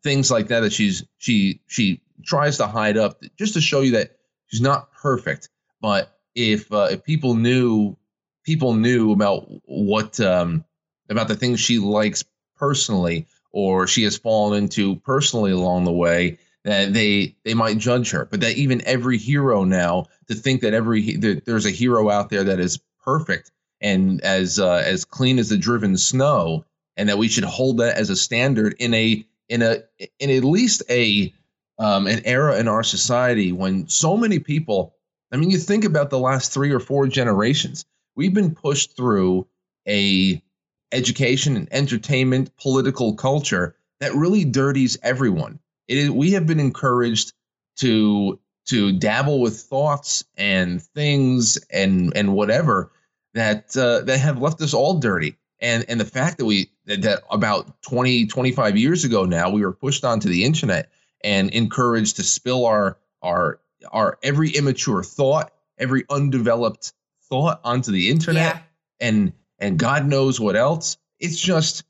[0.03, 3.93] things like that that she's she she tries to hide up just to show you
[3.93, 4.17] that
[4.49, 5.49] she's not perfect.
[5.81, 7.97] But if uh, if people knew
[8.45, 10.65] people knew about what um,
[11.09, 12.25] about the things she likes
[12.57, 18.11] personally or she has fallen into personally along the way, that they they might judge
[18.11, 22.11] her, but that even every hero now to think that every that there's a hero
[22.11, 26.65] out there that is perfect and as uh, as clean as the driven snow,
[26.97, 29.83] and that we should hold that as a standard in a in a
[30.19, 31.33] in at least a
[31.79, 34.95] um, an era in our society when so many people.
[35.33, 37.87] I mean, you think about the last three or four generations.
[38.17, 39.47] We've been pushed through
[39.87, 40.43] a
[40.91, 47.33] education and entertainment political culture that really dirties everyone it is, we have been encouraged
[47.79, 52.93] to to dabble with thoughts and things and and whatever
[53.35, 57.03] that uh, that have left us all dirty and and the fact that we that,
[57.03, 60.91] that about 20 25 years ago now we were pushed onto the internet
[61.23, 63.61] and encouraged to spill our our
[63.93, 66.93] our every immature thought every undeveloped
[67.29, 68.63] thought onto the internet yeah.
[69.01, 71.85] and and god knows what else it's just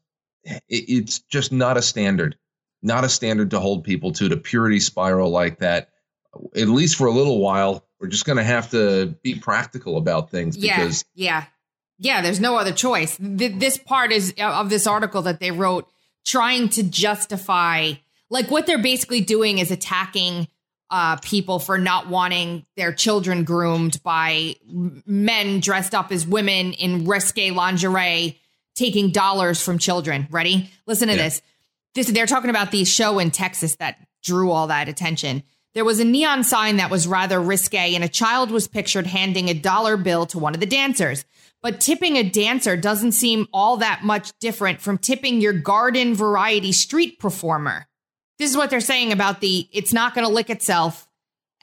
[0.44, 2.36] it, it's just not a standard
[2.82, 5.90] not a standard to hold people to, to purity spiral like that.
[6.56, 10.30] At least for a little while, we're just going to have to be practical about
[10.30, 11.44] things yeah, because yeah,
[11.98, 12.22] yeah.
[12.22, 13.16] There's no other choice.
[13.20, 15.86] This part is uh, of this article that they wrote
[16.24, 17.92] trying to justify,
[18.30, 20.48] like what they're basically doing is attacking
[20.90, 27.04] uh, people for not wanting their children groomed by men dressed up as women in
[27.04, 28.40] risque lingerie,
[28.74, 30.26] taking dollars from children.
[30.30, 30.70] Ready?
[30.86, 31.24] Listen to yeah.
[31.24, 31.42] this.
[31.94, 35.42] This they're talking about the show in Texas that drew all that attention.
[35.72, 39.48] There was a neon sign that was rather risque, and a child was pictured handing
[39.48, 41.24] a dollar bill to one of the dancers.
[41.62, 46.72] But tipping a dancer doesn't seem all that much different from tipping your garden variety
[46.72, 47.86] street performer.
[48.38, 51.06] This is what they're saying about the it's not going to lick itself,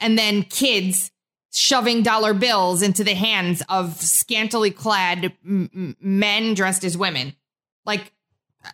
[0.00, 1.10] and then kids
[1.52, 7.34] shoving dollar bills into the hands of scantily clad m- men dressed as women.
[7.84, 8.12] Like,
[8.64, 8.70] uh,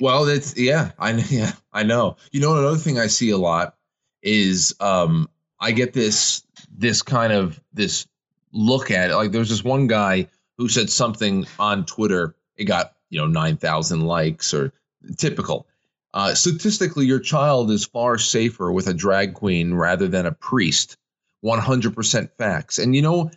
[0.00, 2.16] well, that's yeah, I yeah, I know.
[2.30, 3.74] You know, another thing I see a lot
[4.22, 5.28] is um
[5.60, 6.42] I get this
[6.76, 8.06] this kind of this
[8.52, 9.16] look at it.
[9.16, 10.28] Like there's this one guy
[10.58, 12.34] who said something on Twitter.
[12.56, 14.72] It got you know nine thousand likes or
[15.16, 15.66] typical.
[16.12, 20.96] Uh, statistically, your child is far safer with a drag queen rather than a priest.
[21.44, 22.78] 100% facts.
[22.78, 23.30] And you know,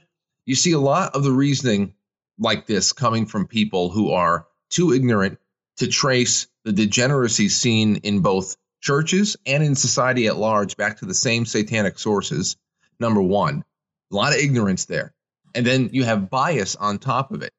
[0.45, 1.93] you see a lot of the reasoning
[2.39, 5.39] like this coming from people who are too ignorant
[5.77, 11.05] to trace the degeneracy seen in both churches and in society at large back to
[11.05, 12.57] the same satanic sources.
[12.99, 13.63] Number one,
[14.11, 15.13] a lot of ignorance there.
[15.55, 17.53] And then you have bias on top of it.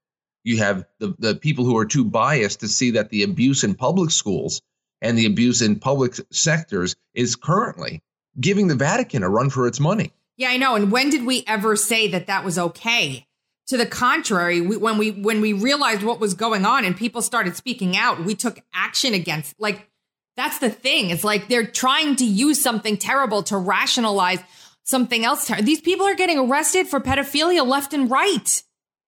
[0.45, 3.75] You have the, the people who are too biased to see that the abuse in
[3.75, 4.61] public schools
[5.01, 8.03] and the abuse in public sectors is currently
[8.39, 10.13] giving the Vatican a run for its money.
[10.37, 10.75] Yeah, I know.
[10.75, 13.27] And when did we ever say that that was okay?
[13.69, 17.23] To the contrary, we, when we when we realized what was going on and people
[17.23, 19.59] started speaking out, we took action against.
[19.59, 19.89] Like
[20.37, 21.11] that's the thing.
[21.11, 24.41] It's like they're trying to use something terrible to rationalize
[24.83, 25.47] something else.
[25.47, 28.63] Ter- These people are getting arrested for pedophilia left and right.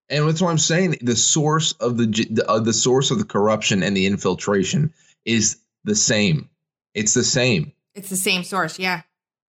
[0.09, 0.97] And that's what I'm saying.
[1.03, 4.93] The source of the the, uh, the source of the corruption and the infiltration
[5.25, 6.49] is the same.
[6.95, 7.73] It's the same.
[7.95, 8.79] It's the same source.
[8.79, 9.03] Yeah,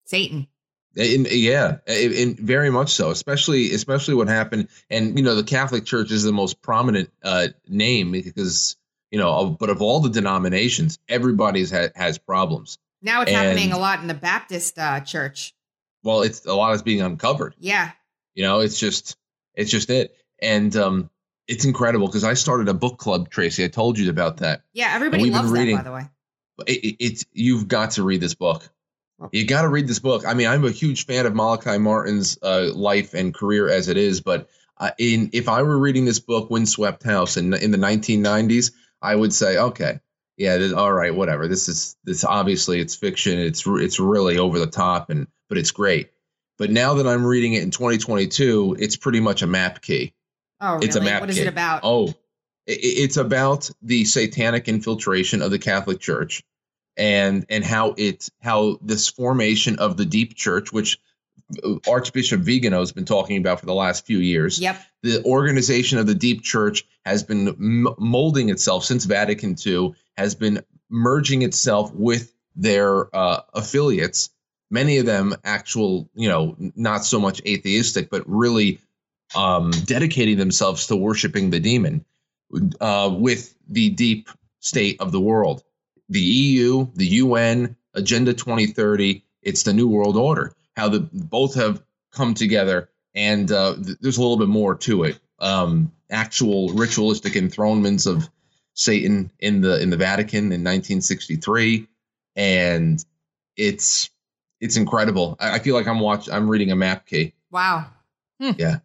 [0.05, 0.47] Satan.
[0.95, 3.09] In, yeah, in very much so.
[3.09, 7.49] Especially, especially what happened, and you know, the Catholic Church is the most prominent uh,
[7.67, 8.77] name because
[9.15, 12.77] you know, of, but of all the denominations, everybody's ha- has problems.
[13.01, 15.55] Now it's And- happening a lot in the Baptist uh, church.
[16.03, 17.55] Well, it's a lot is being uncovered.
[17.57, 17.91] Yeah.
[18.33, 19.15] You know, it's just,
[19.53, 21.09] it's just it, and um,
[21.47, 23.63] it's incredible because I started a book club, Tracy.
[23.63, 24.63] I told you about that.
[24.73, 24.91] Yeah.
[24.93, 26.09] Everybody we've been loves that, reading- by the way.
[26.67, 28.69] it, it- it's you've got to read this book.
[29.31, 30.25] You got to read this book.
[30.27, 33.95] I mean, I'm a huge fan of Malachi Martin's uh, life and career as it
[33.95, 37.77] is, but uh, in if I were reading this book, Windswept House, in in the
[37.77, 39.99] 1990s, I would say, okay,
[40.37, 41.47] yeah, this, all right, whatever.
[41.47, 43.39] This is this obviously it's fiction.
[43.39, 46.09] It's it's really over the top, and but it's great.
[46.57, 50.13] But now that I'm reading it in 2022, it's pretty much a map key.
[50.61, 50.87] Oh, really?
[50.87, 51.47] It's a map What is kit.
[51.47, 51.81] it about?
[51.83, 52.07] Oh,
[52.67, 56.43] i- i- it's about the satanic infiltration of the Catholic Church,
[56.97, 60.97] and and how it how this formation of the deep church, which
[61.87, 64.59] Archbishop Vigano has been talking about for the last few years.
[64.59, 64.81] Yep.
[65.03, 70.33] The organization of the deep church has been m- molding itself since Vatican II, has
[70.33, 74.31] been merging itself with their uh, affiliates.
[74.71, 78.79] Many of them actual, you know, not so much atheistic, but really
[79.35, 82.05] um, dedicating themselves to worshiping the demon
[82.81, 84.29] uh, with the deep
[84.59, 85.63] state of the world.
[86.09, 90.53] The EU, the UN, Agenda 2030, it's the New World Order.
[90.75, 95.03] How the both have come together, and uh, th- there's a little bit more to
[95.03, 95.19] it.
[95.39, 98.29] Um, actual ritualistic enthronements of
[98.73, 101.87] Satan in the in the Vatican in 1963,
[102.35, 103.03] and
[103.57, 104.09] it's
[104.61, 105.37] it's incredible.
[105.39, 106.33] I, I feel like I'm watching.
[106.33, 107.33] I'm reading a map key.
[107.51, 107.87] Wow.
[108.57, 108.79] Yeah,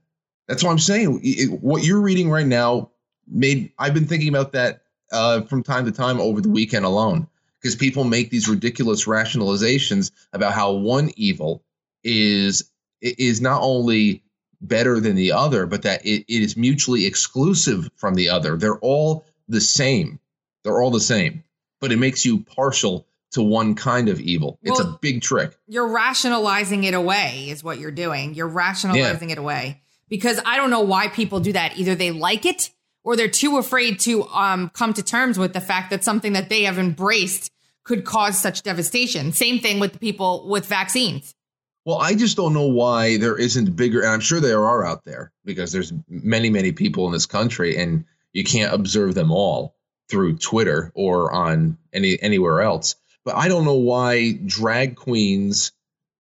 [0.47, 1.21] that's what I'm saying.
[1.23, 2.91] It- what you're reading right now
[3.27, 7.27] made I've been thinking about that uh, from time to time over the weekend alone
[7.61, 11.63] because people make these ridiculous rationalizations about how one evil
[12.05, 14.23] is is not only
[14.61, 18.57] better than the other, but that it, it is mutually exclusive from the other.
[18.57, 20.21] They're all the same.
[20.63, 21.45] They're all the same,
[21.81, 24.59] but it makes you partial to one kind of evil.
[24.63, 25.57] It's a big trick.
[25.69, 28.35] You're rationalizing it away, is what you're doing.
[28.35, 31.79] You're rationalizing it away because I don't know why people do that.
[31.79, 32.71] Either they like it
[33.05, 36.49] or they're too afraid to um, come to terms with the fact that something that
[36.49, 37.53] they have embraced
[37.85, 39.33] could cause such devastation.
[39.33, 41.35] Same thing with the people with vaccines.
[41.91, 45.05] Well, I just don't know why there isn't bigger, and I'm sure there are out
[45.05, 49.75] there because there's many, many people in this country, and you can't observe them all
[50.09, 52.95] through Twitter or on any anywhere else.
[53.25, 55.73] But I don't know why drag queens,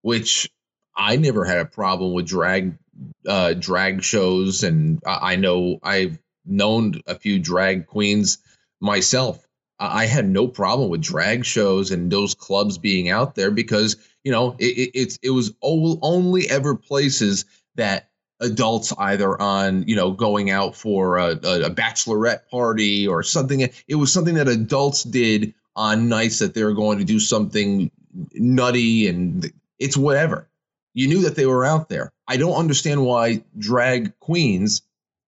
[0.02, 0.50] which
[0.96, 2.76] I never had a problem with drag
[3.24, 8.38] uh, drag shows, and I I know I've known a few drag queens
[8.80, 9.46] myself.
[9.78, 13.94] I I had no problem with drag shows and those clubs being out there because
[14.24, 17.44] you know it, it, it's it was only ever places
[17.76, 18.08] that
[18.40, 23.94] adults either on you know going out for a, a, bachelorette party or something it
[23.94, 27.90] was something that adults did on nights that they were going to do something
[28.34, 30.48] nutty and it's whatever.
[30.92, 32.12] You knew that they were out there.
[32.26, 34.82] I don't understand why drag queens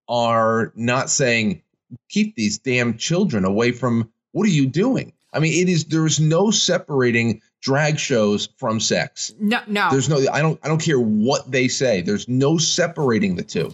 [0.07, 1.61] are not saying
[2.09, 5.13] keep these damn children away from what are you doing?
[5.31, 10.17] I mean it is there's no separating drag shows from sex No, no, there's no
[10.31, 13.73] i don't i don't care what they say there's no separating the two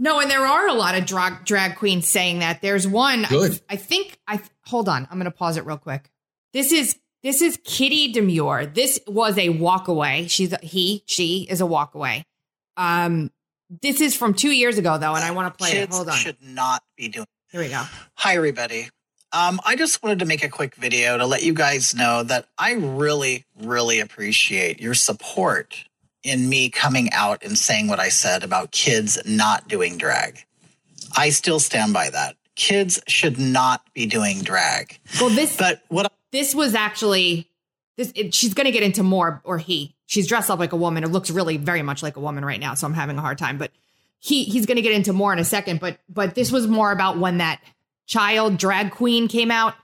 [0.00, 2.62] no, and there are a lot of drag drag queens saying that.
[2.62, 3.24] There's one.
[3.24, 3.60] I- Good.
[3.68, 4.16] I, think.
[4.28, 5.08] I hold on.
[5.10, 6.08] I'm going to pause it real quick.
[6.52, 8.66] This is this is Kitty Demure.
[8.66, 10.28] This was a walk away.
[10.28, 11.02] She's a, he.
[11.06, 12.24] She is a walk away.
[12.76, 13.32] Um,
[13.82, 15.90] this is from two years ago though, and I want to play it.
[15.92, 16.14] Hold on.
[16.14, 17.26] should not be doing.
[17.50, 17.82] Here we go.
[18.14, 18.88] Hi, everybody.
[19.32, 22.46] Um, I just wanted to make a quick video to let you guys know that
[22.56, 25.84] I really, really appreciate your support
[26.22, 30.44] in me coming out and saying what I said about kids not doing drag.
[31.16, 32.36] I still stand by that.
[32.54, 34.98] Kids should not be doing drag.
[35.20, 37.48] Well, this But what this was actually
[37.96, 40.76] this it, she's going to get into more or he she's dressed up like a
[40.76, 43.20] woman it looks really very much like a woman right now so i'm having a
[43.20, 43.70] hard time but
[44.18, 46.92] he he's going to get into more in a second but but this was more
[46.92, 47.60] about when that
[48.08, 49.74] child drag queen came out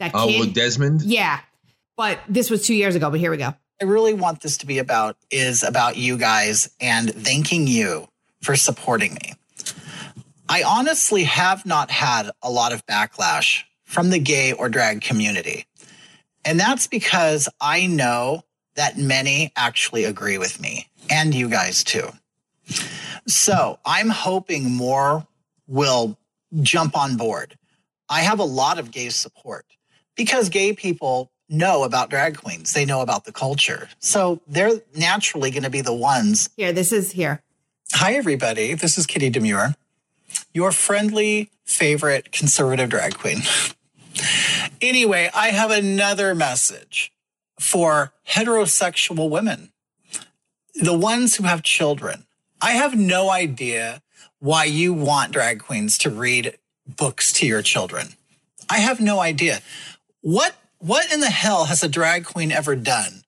[0.00, 1.00] that Oh, kid with Desmond.
[1.02, 1.40] yeah
[1.96, 4.66] but this was two years ago but here we go I really want this to
[4.66, 8.08] be about is about you guys and thanking you
[8.42, 9.34] for supporting me.
[10.48, 15.64] I honestly have not had a lot of backlash from the gay or drag community.
[16.44, 18.42] And that's because I know
[18.74, 22.08] that many actually agree with me and you guys too.
[23.26, 25.26] So I'm hoping more
[25.66, 26.18] will
[26.62, 27.56] jump on board.
[28.08, 29.66] I have a lot of gay support
[30.16, 32.72] because gay people know about drag queens.
[32.72, 33.88] They know about the culture.
[33.98, 36.50] So they're naturally going to be the ones.
[36.56, 37.42] here this is here
[37.94, 38.74] Hi, everybody.
[38.74, 39.74] This is Kitty Demure,
[40.52, 43.38] your friendly favorite conservative drag queen.
[44.82, 47.12] anyway, I have another message
[47.58, 49.72] for heterosexual women,
[50.74, 52.26] the ones who have children.
[52.60, 54.02] I have no idea
[54.38, 56.58] why you want drag queens to read
[56.96, 58.08] books to your children.
[58.70, 59.60] I have no idea.
[60.20, 63.22] What what in the hell has a drag queen ever done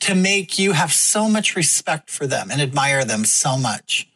[0.00, 4.08] to make you have so much respect for them and admire them so much?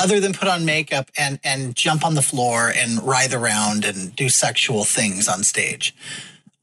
[0.00, 4.14] Other than put on makeup and and jump on the floor and writhe around and
[4.16, 5.94] do sexual things on stage.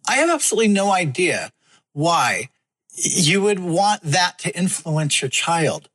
[0.07, 1.51] I have absolutely no idea
[1.93, 2.49] why
[2.95, 5.89] you would want that to influence your child.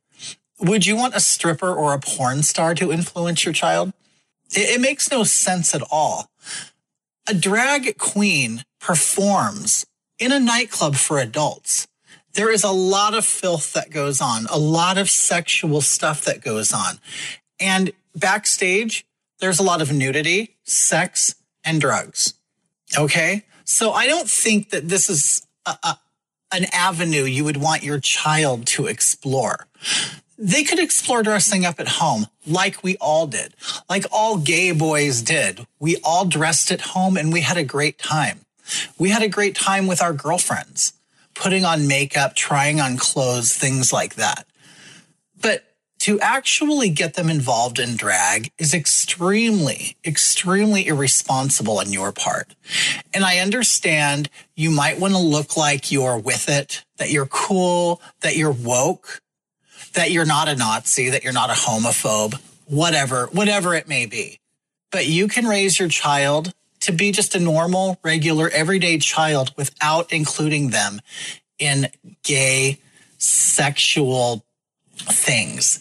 [0.59, 3.91] Would you want a stripper or a porn star to influence your child?
[4.51, 6.29] It, it makes no sense at all.
[7.27, 9.85] A drag queen performs
[10.19, 11.87] in a nightclub for adults.
[12.33, 16.41] There is a lot of filth that goes on, a lot of sexual stuff that
[16.41, 16.99] goes on.
[17.59, 19.05] And backstage,
[19.39, 22.33] there's a lot of nudity, sex, and drugs.
[22.97, 23.43] Okay.
[23.63, 25.97] So I don't think that this is a, a,
[26.53, 29.67] an avenue you would want your child to explore.
[30.37, 33.53] They could explore dressing up at home like we all did,
[33.89, 35.65] like all gay boys did.
[35.79, 38.41] We all dressed at home and we had a great time.
[38.97, 40.93] We had a great time with our girlfriends,
[41.35, 44.45] putting on makeup, trying on clothes, things like that.
[45.39, 45.63] But
[45.99, 52.55] to actually get them involved in drag is extremely, extremely irresponsible on your part.
[53.13, 58.01] And I understand you might want to look like you're with it, that you're cool,
[58.21, 59.21] that you're woke,
[59.95, 62.35] that you're not a Nazi, that you're not a homophobe,
[62.65, 64.39] whatever, whatever it may be.
[64.91, 70.11] But you can raise your child to be just a normal, regular, everyday child without
[70.13, 71.01] including them
[71.57, 71.87] in
[72.23, 72.77] gay,
[73.17, 74.45] sexual
[74.95, 75.79] things.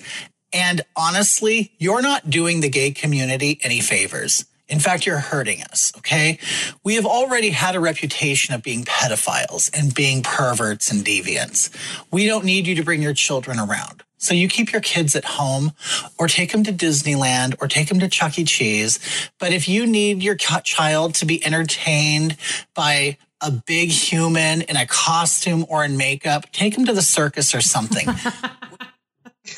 [0.52, 4.46] And honestly, you're not doing the gay community any favors.
[4.66, 6.38] In fact, you're hurting us, okay?
[6.82, 11.70] We have already had a reputation of being pedophiles and being perverts and deviants.
[12.10, 14.03] We don't need you to bring your children around.
[14.24, 15.72] So you keep your kids at home
[16.18, 18.44] or take them to Disneyland or take them to Chuck E.
[18.44, 18.98] Cheese.
[19.38, 22.36] But if you need your child to be entertained
[22.74, 27.54] by a big human in a costume or in makeup, take them to the circus
[27.54, 28.08] or something.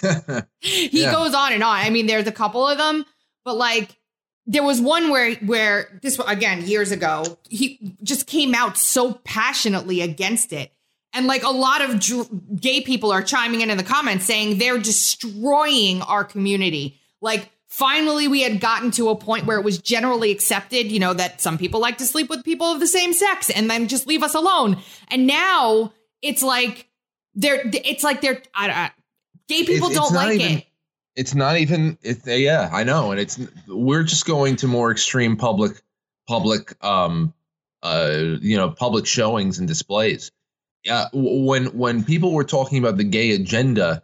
[0.60, 1.12] he Yeah.
[1.12, 1.76] goes on and on.
[1.76, 3.06] I mean, there's a couple of them,
[3.44, 3.96] but like
[4.46, 10.00] there was one where where this again years ago he just came out so passionately
[10.00, 10.72] against it,
[11.16, 12.28] and like a lot of dr-
[12.60, 17.00] gay people are chiming in in the comments saying they're destroying our community.
[17.20, 21.14] Like finally, we had gotten to a point where it was generally accepted, you know,
[21.14, 24.06] that some people like to sleep with people of the same sex and then just
[24.06, 24.76] leave us alone.
[25.08, 25.92] And now
[26.22, 26.88] it's like
[27.34, 28.90] they're it's like they're I, I,
[29.48, 30.66] gay people it's don't not like even- it.
[31.14, 33.38] it's not even it, yeah i know and it's
[33.68, 35.82] we're just going to more extreme public
[36.26, 37.32] public um
[37.82, 40.32] uh you know public showings and displays
[41.12, 44.02] when when people were talking about the gay agenda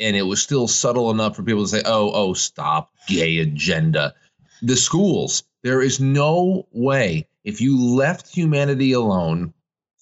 [0.00, 4.14] and it was still subtle enough for people to say oh oh stop gay agenda.
[4.62, 9.52] The schools there is no way if you left humanity alone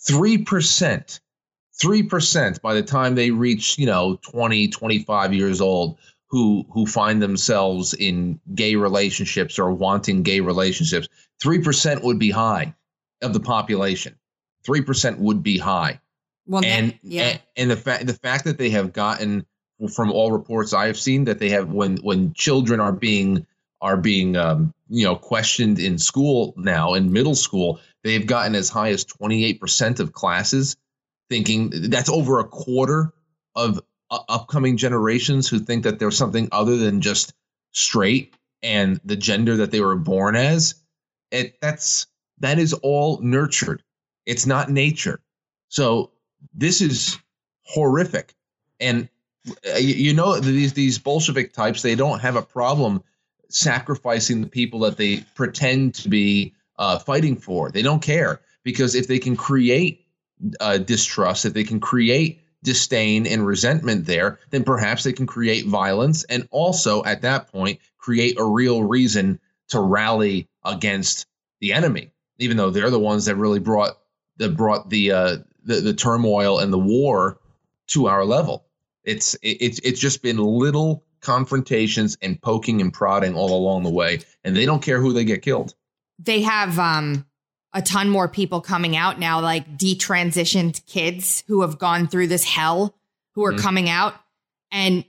[0.08, 1.20] 3%
[1.82, 7.20] 3% by the time they reach you know 20 25 years old who who find
[7.20, 11.08] themselves in gay relationships or wanting gay relationships
[11.42, 12.74] 3% would be high
[13.22, 14.16] of the population.
[14.66, 16.00] 3% would be high
[16.46, 17.22] Well, and yeah.
[17.22, 19.46] and, and the fact the fact that they have gotten
[19.94, 23.46] from all reports I have seen that they have when when children are being
[23.80, 28.68] are being um, you know questioned in school now in middle school they've gotten as
[28.68, 30.76] high as 28% of classes
[31.30, 33.12] thinking that's over a quarter
[33.54, 33.80] of
[34.10, 37.32] uh, upcoming generations who think that there's something other than just
[37.72, 40.74] straight and the gender that they were born as.
[41.30, 42.06] It that's
[42.40, 43.82] that is all nurtured.
[44.26, 45.20] It's not nature.
[45.68, 46.10] So
[46.54, 47.18] this is
[47.62, 48.34] horrific.
[48.80, 49.08] And
[49.74, 53.02] uh, you know these these Bolshevik types, they don't have a problem
[53.48, 57.70] sacrificing the people that they pretend to be uh, fighting for.
[57.70, 60.06] They don't care because if they can create
[60.60, 65.66] uh, distrust, if they can create disdain and resentment there, then perhaps they can create
[65.66, 71.26] violence and also at that point create a real reason to rally against
[71.60, 73.98] the enemy, even though they're the ones that really brought
[74.38, 77.38] that brought the uh, the, the turmoil and the war
[77.88, 78.66] to our level.
[79.04, 84.20] It's it's it's just been little confrontations and poking and prodding all along the way,
[84.44, 85.74] and they don't care who they get killed.
[86.18, 87.26] They have um
[87.72, 92.44] a ton more people coming out now, like detransitioned kids who have gone through this
[92.44, 92.94] hell
[93.34, 93.62] who are mm-hmm.
[93.62, 94.14] coming out.
[94.72, 95.04] And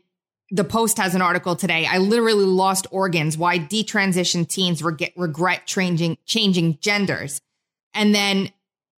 [0.51, 1.85] the Post has an article today.
[1.85, 3.37] I literally lost organs.
[3.37, 7.41] Why detransitioned teens regret, regret changing changing genders.
[7.93, 8.51] And then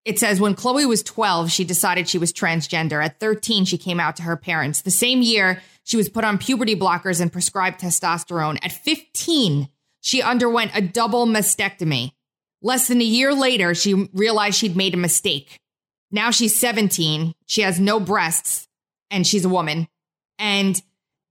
[0.04, 3.04] it says when Chloe was 12, she decided she was transgender.
[3.04, 4.82] At 13, she came out to her parents.
[4.82, 8.58] The same year, she was put on puberty blockers and prescribed testosterone.
[8.62, 9.68] At 15,
[10.00, 12.12] she underwent a double mastectomy.
[12.60, 15.58] Less than a year later, she realized she'd made a mistake.
[16.10, 17.34] Now she's 17.
[17.46, 18.68] She has no breasts
[19.10, 19.88] and she's a woman.
[20.38, 20.80] And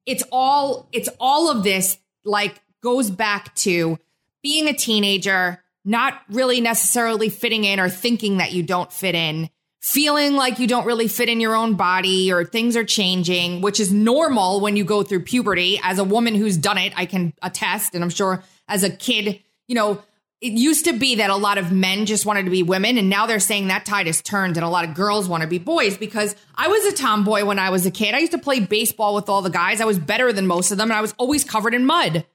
[0.05, 3.97] it's all, it's all of this like goes back to
[4.41, 9.49] being a teenager, not really necessarily fitting in or thinking that you don't fit in,
[9.81, 13.79] feeling like you don't really fit in your own body or things are changing, which
[13.79, 15.79] is normal when you go through puberty.
[15.83, 17.95] As a woman who's done it, I can attest.
[17.95, 20.03] And I'm sure as a kid, you know,
[20.41, 23.09] it used to be that a lot of men just wanted to be women and
[23.11, 25.59] now they're saying that tide has turned and a lot of girls want to be
[25.59, 28.15] boys because I was a tomboy when I was a kid.
[28.15, 29.81] I used to play baseball with all the guys.
[29.81, 32.25] I was better than most of them and I was always covered in mud.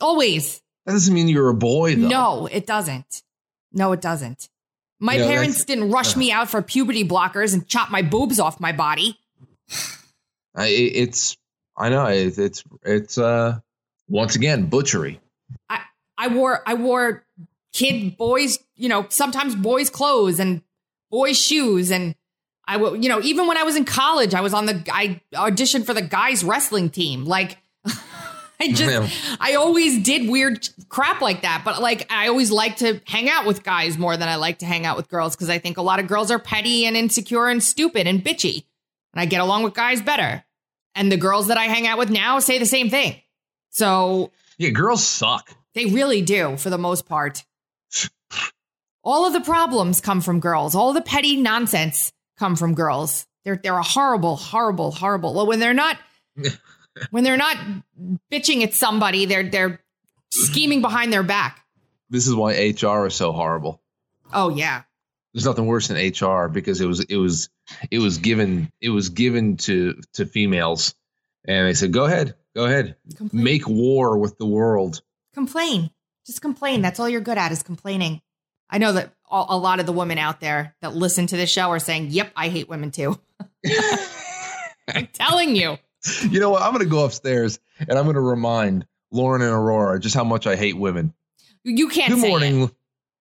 [0.00, 0.62] Always.
[0.88, 2.08] That doesn't mean you're a boy though.
[2.08, 3.22] No, it doesn't.
[3.74, 4.48] No, it doesn't.
[4.98, 8.58] My parents didn't rush uh, me out for puberty blockers and chop my boobs off
[8.58, 9.18] my body.
[10.54, 11.36] I, it's
[11.76, 13.58] I know it's it's it's uh
[14.08, 15.20] once again butchery.
[15.68, 15.82] I
[16.16, 17.22] I wore I wore
[17.74, 20.62] kid boys, you know, sometimes boys clothes and
[21.10, 22.14] boys shoes and
[22.66, 25.20] I will, you know, even when I was in college, I was on the I
[25.34, 27.26] auditioned for the guys wrestling team.
[27.26, 27.58] Like
[28.60, 29.36] I just yeah.
[29.38, 33.46] I always did weird crap like that, but like I always like to hang out
[33.46, 35.82] with guys more than I like to hang out with girls because I think a
[35.82, 38.64] lot of girls are petty and insecure and stupid and bitchy.
[39.12, 40.44] And I get along with guys better.
[40.94, 43.20] And the girls that I hang out with now say the same thing.
[43.70, 45.50] So Yeah, girls suck.
[45.74, 47.44] They really do, for the most part.
[49.04, 50.74] All of the problems come from girls.
[50.74, 53.26] All the petty nonsense come from girls.
[53.44, 55.34] They're they're a horrible, horrible, horrible.
[55.34, 55.96] Well, when they're not
[57.10, 57.56] when they're not
[58.30, 59.80] bitching at somebody, they're they're
[60.30, 61.64] scheming behind their back.
[62.10, 63.80] This is why HR is so horrible.
[64.32, 64.82] Oh yeah.
[65.34, 67.50] There's nothing worse than HR because it was it was
[67.90, 70.94] it was given it was given to to females
[71.46, 73.42] and they said go ahead go ahead Complete.
[73.42, 75.02] make war with the world
[75.34, 75.90] Complain.
[76.26, 76.82] Just complain.
[76.82, 78.20] That's all you're good at is complaining.
[78.68, 81.70] I know that a lot of the women out there that listen to this show
[81.70, 83.18] are saying, "Yep, I hate women too."
[84.88, 85.78] I'm telling you.
[86.30, 86.62] You know what?
[86.62, 90.24] I'm going to go upstairs and I'm going to remind Lauren and Aurora just how
[90.24, 91.12] much I hate women.
[91.64, 92.14] You can't.
[92.14, 92.62] Good morning.
[92.62, 92.70] It.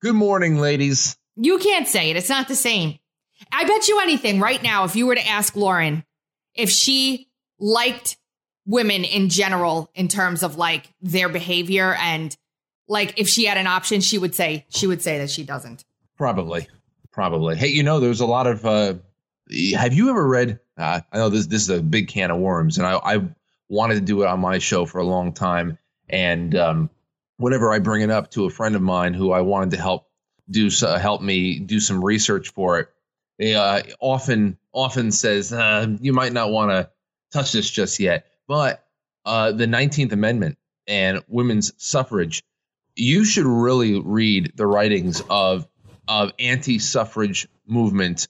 [0.02, 1.18] Good morning, ladies.
[1.36, 2.18] You can't say it.
[2.18, 3.00] It's not the same.
[3.52, 6.04] I bet you anything right now, if you were to ask Lauren
[6.58, 8.18] if she liked
[8.66, 12.36] women in general in terms of like their behavior and
[12.88, 15.86] like if she had an option she would say she would say that she doesn't
[16.18, 16.68] probably
[17.12, 18.94] probably hey you know there's a lot of uh
[19.74, 22.78] have you ever read uh, i know this this is a big can of worms
[22.78, 23.22] and i i
[23.70, 25.78] wanted to do it on my show for a long time
[26.10, 26.90] and um
[27.38, 30.08] whenever i bring it up to a friend of mine who i wanted to help
[30.50, 32.90] do so, help me do some research for it
[33.38, 36.90] they uh, often often says uh, you might not want to
[37.32, 38.88] touch this just yet but
[39.28, 40.58] uh, the 19th Amendment
[40.88, 42.42] and women's suffrage,
[42.96, 45.68] you should really read the writings of
[46.08, 48.30] of anti-suffrage movement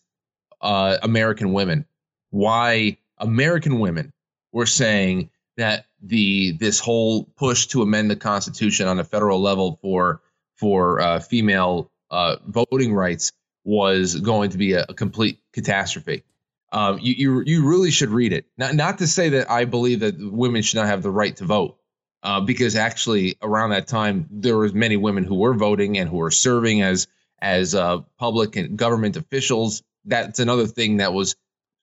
[0.60, 1.86] uh, American women.
[2.30, 4.14] Why American women
[4.52, 9.80] were saying that the this whole push to amend the Constitution on a federal level
[9.82, 10.22] for
[10.58, 13.32] for uh, female uh, voting rights
[13.64, 16.24] was going to be a, a complete catastrophe
[16.72, 18.46] um, you, you you really should read it.
[18.58, 21.46] Not not to say that I believe that women should not have the right to
[21.46, 21.78] vote,
[22.24, 26.18] uh, because actually around that time there was many women who were voting and who
[26.18, 27.08] were serving as
[27.40, 29.84] as uh, public and government officials.
[30.06, 31.36] That's another thing that was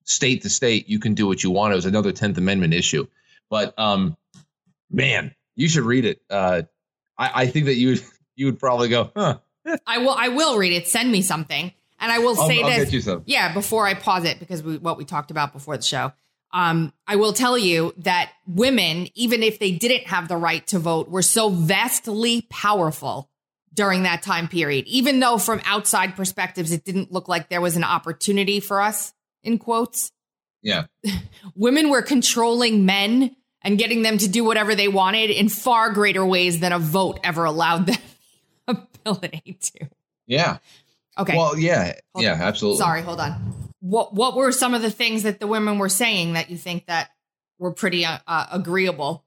[0.04, 0.88] state to state.
[0.88, 1.72] You can do what you want.
[1.72, 3.06] It was another Tenth Amendment issue.
[3.50, 4.16] But um,
[4.90, 6.20] man, you should read it.
[6.30, 6.62] Uh,
[7.18, 7.98] I, I think that you
[8.36, 9.38] you would probably go, huh.
[9.86, 10.10] I will.
[10.16, 10.86] I will read it.
[10.88, 11.72] Send me something.
[12.00, 12.92] And I will I'll- say I'll this.
[12.92, 13.22] you some.
[13.26, 16.12] Yeah, before I pause it, because we, what we talked about before the show.
[16.52, 20.78] Um, I will tell you that women, even if they didn't have the right to
[20.78, 23.28] vote, were so vastly powerful
[23.72, 24.86] during that time period.
[24.86, 29.12] Even though from outside perspectives, it didn't look like there was an opportunity for us,
[29.44, 30.10] in quotes,
[30.62, 30.86] Yeah.
[31.54, 36.24] women were controlling men and getting them to do whatever they wanted in far greater
[36.24, 37.98] ways than a vote ever allowed them
[38.66, 39.88] the ability to.
[40.26, 40.58] Yeah.
[41.18, 41.36] Okay.
[41.36, 41.94] Well, yeah.
[42.14, 42.40] Hold yeah, on.
[42.40, 42.78] absolutely.
[42.78, 43.32] Sorry, hold on.
[43.80, 46.86] What what were some of the things that the women were saying that you think
[46.86, 47.10] that
[47.58, 49.24] were pretty uh, uh, agreeable?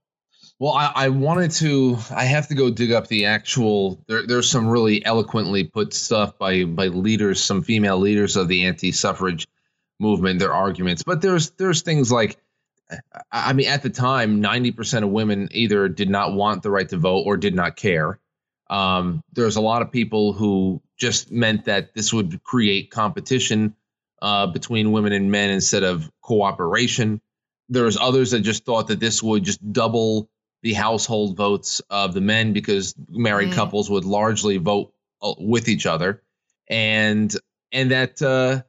[0.59, 1.97] Well, I, I wanted to.
[2.09, 4.03] I have to go dig up the actual.
[4.07, 8.65] There, there's some really eloquently put stuff by by leaders, some female leaders of the
[8.65, 9.47] anti-suffrage
[9.99, 10.39] movement.
[10.39, 12.37] Their arguments, but there's there's things like,
[13.31, 16.87] I mean, at the time, ninety percent of women either did not want the right
[16.89, 18.19] to vote or did not care.
[18.69, 23.75] Um, there's a lot of people who just meant that this would create competition
[24.21, 27.21] uh, between women and men instead of cooperation.
[27.69, 30.29] There's others that just thought that this would just double
[30.63, 33.55] the household votes of the men because married Mm.
[33.55, 36.23] couples would largely vote uh, with each other,
[36.67, 37.35] and
[37.71, 38.63] and that uh,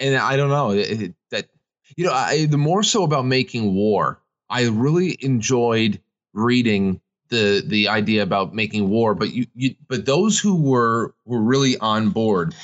[0.00, 1.48] and I don't know it- it- that
[1.96, 4.20] you know I, the more so about making war.
[4.48, 6.00] I really enjoyed
[6.32, 11.40] reading the the idea about making war, but you, you but those who were were
[11.40, 12.54] really on board,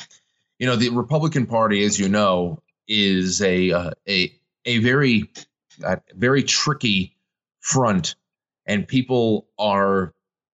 [0.59, 4.33] you know, the Republican Party, as you know, is a uh, a
[4.65, 5.31] a very
[6.15, 7.17] very tricky
[7.61, 8.17] front,
[8.67, 10.13] and people are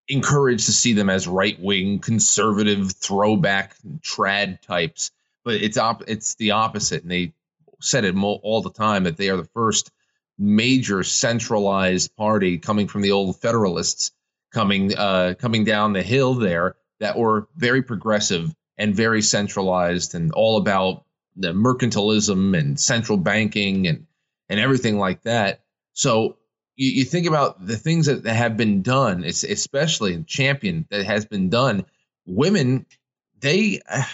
[0.08, 5.10] encouraged to see them as right wing, conservative, throwback, trad types.
[5.44, 7.32] But it's op- it's the opposite, and they
[7.80, 9.90] said it mo- all the time that they are the first
[10.38, 14.12] major centralized party coming from the old Federalists
[14.52, 20.32] coming uh, coming down the hill there that were very progressive and very centralized and
[20.32, 21.04] all about
[21.36, 24.06] the mercantilism and central banking and
[24.48, 25.62] and everything like that.
[25.94, 26.36] So
[26.76, 30.86] you, you think about the things that, that have been done, it's especially in Champion
[30.90, 31.84] that has been done.
[32.26, 32.86] Women,
[33.40, 34.04] they, uh,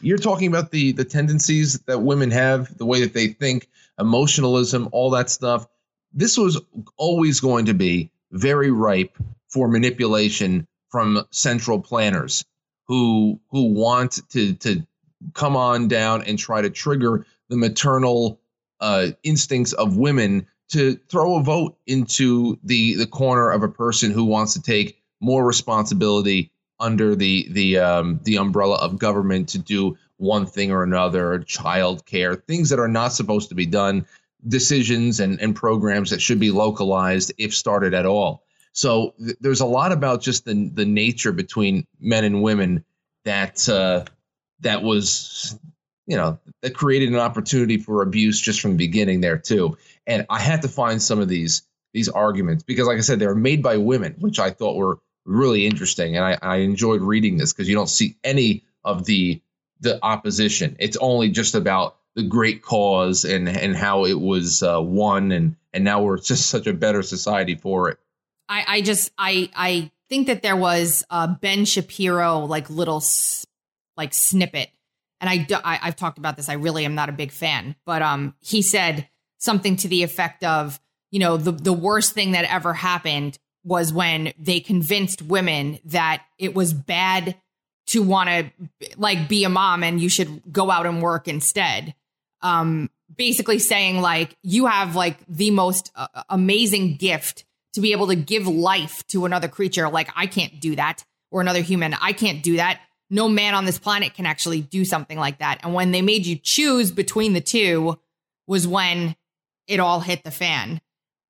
[0.00, 3.68] you're talking about the the tendencies that women have, the way that they think,
[3.98, 5.66] emotionalism, all that stuff.
[6.12, 6.60] This was
[6.96, 9.16] always going to be very ripe
[9.48, 12.44] for manipulation from central planners
[12.88, 14.86] who who want to to
[15.34, 18.40] come on down and try to trigger the maternal
[18.80, 24.10] uh, instincts of women to throw a vote into the the corner of a person
[24.10, 29.58] who wants to take more responsibility under the the um, the umbrella of government to
[29.58, 34.06] do one thing or another, child care, things that are not supposed to be done,
[34.46, 38.44] decisions and, and programs that should be localized if started at all.
[38.72, 42.84] So th- there's a lot about just the the nature between men and women
[43.24, 44.04] that uh,
[44.60, 45.58] that was
[46.06, 49.76] you know that created an opportunity for abuse just from the beginning there too.
[50.06, 51.62] And I had to find some of these
[51.92, 54.98] these arguments because, like I said, they were made by women, which I thought were
[55.26, 59.40] really interesting, and I, I enjoyed reading this because you don't see any of the
[59.80, 60.76] the opposition.
[60.78, 65.56] It's only just about the great cause and and how it was uh, won, and
[65.72, 67.98] and now we're just such a better society for it.
[68.48, 73.02] I, I just I I think that there was a Ben Shapiro like little
[73.96, 74.70] like snippet,
[75.20, 76.48] and I, do- I I've talked about this.
[76.48, 79.08] I really am not a big fan, but um he said
[79.38, 83.92] something to the effect of you know the the worst thing that ever happened was
[83.92, 87.36] when they convinced women that it was bad
[87.88, 88.50] to want to
[88.96, 91.94] like be a mom and you should go out and work instead.
[92.42, 97.44] Um basically saying like you have like the most uh, amazing gift
[97.74, 99.88] to be able to give life to another creature.
[99.88, 101.04] Like i can't do that.
[101.32, 101.92] Or another human.
[101.94, 102.80] I can't do that.
[103.10, 105.58] No man on this planet can actually do something like that.
[105.62, 107.98] And when they made you choose between the two
[108.46, 109.16] was when
[109.66, 110.80] it all hit the fan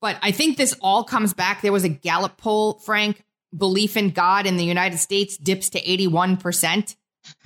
[0.00, 3.24] but i think this all comes back there was a gallup poll frank
[3.56, 6.96] belief in god in the united states dips to 81%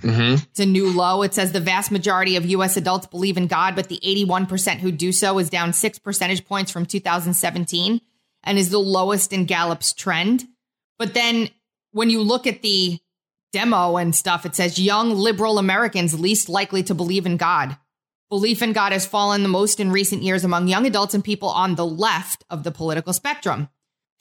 [0.03, 0.35] Mm-hmm.
[0.51, 1.23] it's a new low.
[1.23, 4.93] It says the vast majority of US adults believe in God, but the 81% who
[4.93, 8.01] do so is down six percentage points from 2017
[8.45, 10.47] and is the lowest in Gallup's trend.
[10.99, 11.49] But then
[11.93, 12.99] when you look at the
[13.53, 17.77] demo and stuff, it says young liberal Americans least likely to believe in God.
[18.31, 21.49] Belief in God has fallen the most in recent years among young adults and people
[21.49, 23.69] on the left of the political spectrum.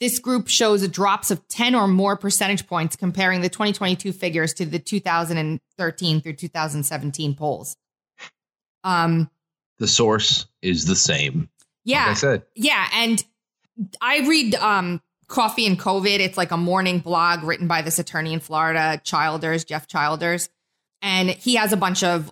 [0.00, 4.66] This group shows drops of 10 or more percentage points comparing the 2022 figures to
[4.66, 7.76] the 2013 through 2017 polls.
[8.82, 9.30] Um,
[9.78, 11.48] The source is the same.
[11.84, 12.00] yeah.
[12.06, 12.42] Like I said.
[12.54, 13.22] Yeah, and
[14.00, 16.18] I read um Coffee and COVID.
[16.18, 20.48] It's like a morning blog written by this attorney in Florida, Childers, Jeff Childers.
[21.02, 22.30] And he has a bunch of,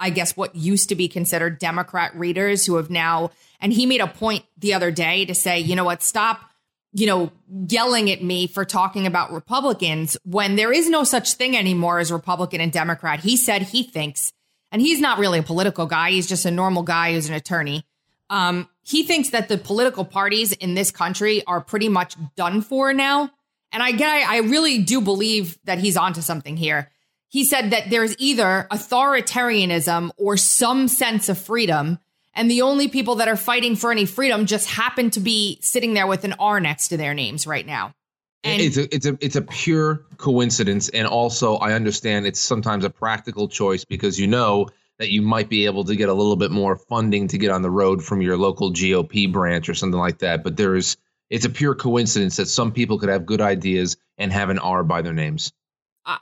[0.00, 3.30] I guess, what used to be considered Democrat readers who have now,
[3.60, 6.50] and he made a point the other day to say, you know what, stop,
[6.92, 7.30] you know,
[7.68, 12.10] yelling at me for talking about Republicans when there is no such thing anymore as
[12.10, 13.20] Republican and Democrat.
[13.20, 14.32] He said he thinks,
[14.72, 17.84] and he's not really a political guy, he's just a normal guy who's an attorney.
[18.28, 22.92] Um, he thinks that the political parties in this country are pretty much done for
[22.92, 23.30] now.
[23.72, 26.90] And I get, I really do believe that he's onto something here.
[27.30, 31.98] He said that there's either authoritarianism or some sense of freedom.
[32.34, 35.94] And the only people that are fighting for any freedom just happen to be sitting
[35.94, 37.94] there with an R next to their names right now.
[38.42, 42.84] And it's a it's a it's a pure coincidence, and also I understand it's sometimes
[42.84, 44.68] a practical choice because you know
[44.98, 47.62] that you might be able to get a little bit more funding to get on
[47.62, 50.42] the road from your local GOP branch or something like that.
[50.42, 50.96] But there's
[51.28, 54.84] it's a pure coincidence that some people could have good ideas and have an R
[54.84, 55.52] by their names.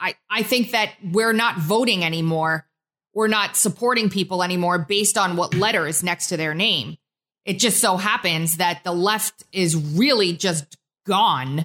[0.01, 2.66] I, I think that we're not voting anymore.
[3.14, 6.97] We're not supporting people anymore based on what letter is next to their name.
[7.45, 10.76] It just so happens that the left is really just
[11.07, 11.64] gone.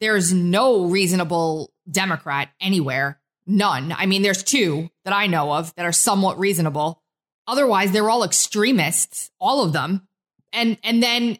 [0.00, 3.90] There's no reasonable Democrat anywhere None.
[3.90, 7.02] I mean, there's two that I know of that are somewhat reasonable.
[7.48, 10.06] Otherwise, they're all extremists, all of them.
[10.52, 11.38] And and then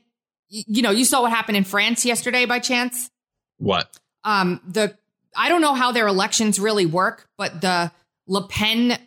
[0.49, 3.11] you know, you saw what happened in France yesterday by chance?
[3.59, 3.97] What?
[4.25, 4.99] Um the
[5.37, 7.93] I don't know how their elections really work, but the
[8.27, 8.99] Le Pen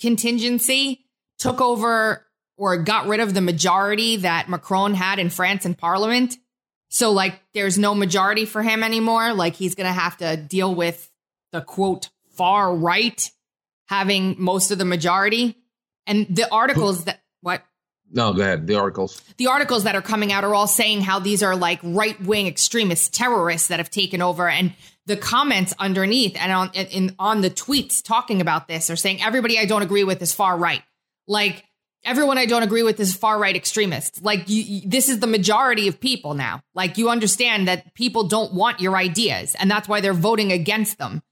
[0.00, 1.04] contingency
[1.38, 2.26] took over
[2.56, 6.36] or got rid of the majority that Macron had in France in parliament.
[6.88, 9.34] So like there's no majority for him anymore.
[9.34, 11.10] Like he's going to have to deal with
[11.52, 13.30] the quote far right
[13.88, 15.56] having most of the majority.
[16.06, 17.62] And the articles that what?
[18.10, 18.66] No, go ahead.
[18.66, 19.20] The articles.
[19.36, 22.46] The articles that are coming out are all saying how these are like right wing
[22.46, 24.48] extremist terrorists that have taken over.
[24.48, 24.72] And
[25.08, 29.58] the comments underneath and on in, on the tweets talking about this are saying everybody
[29.58, 30.82] I don't agree with is far right.
[31.26, 31.64] Like
[32.04, 34.20] everyone I don't agree with is far right extremists.
[34.20, 36.60] Like you, this is the majority of people now.
[36.74, 40.98] Like you understand that people don't want your ideas, and that's why they're voting against
[40.98, 41.22] them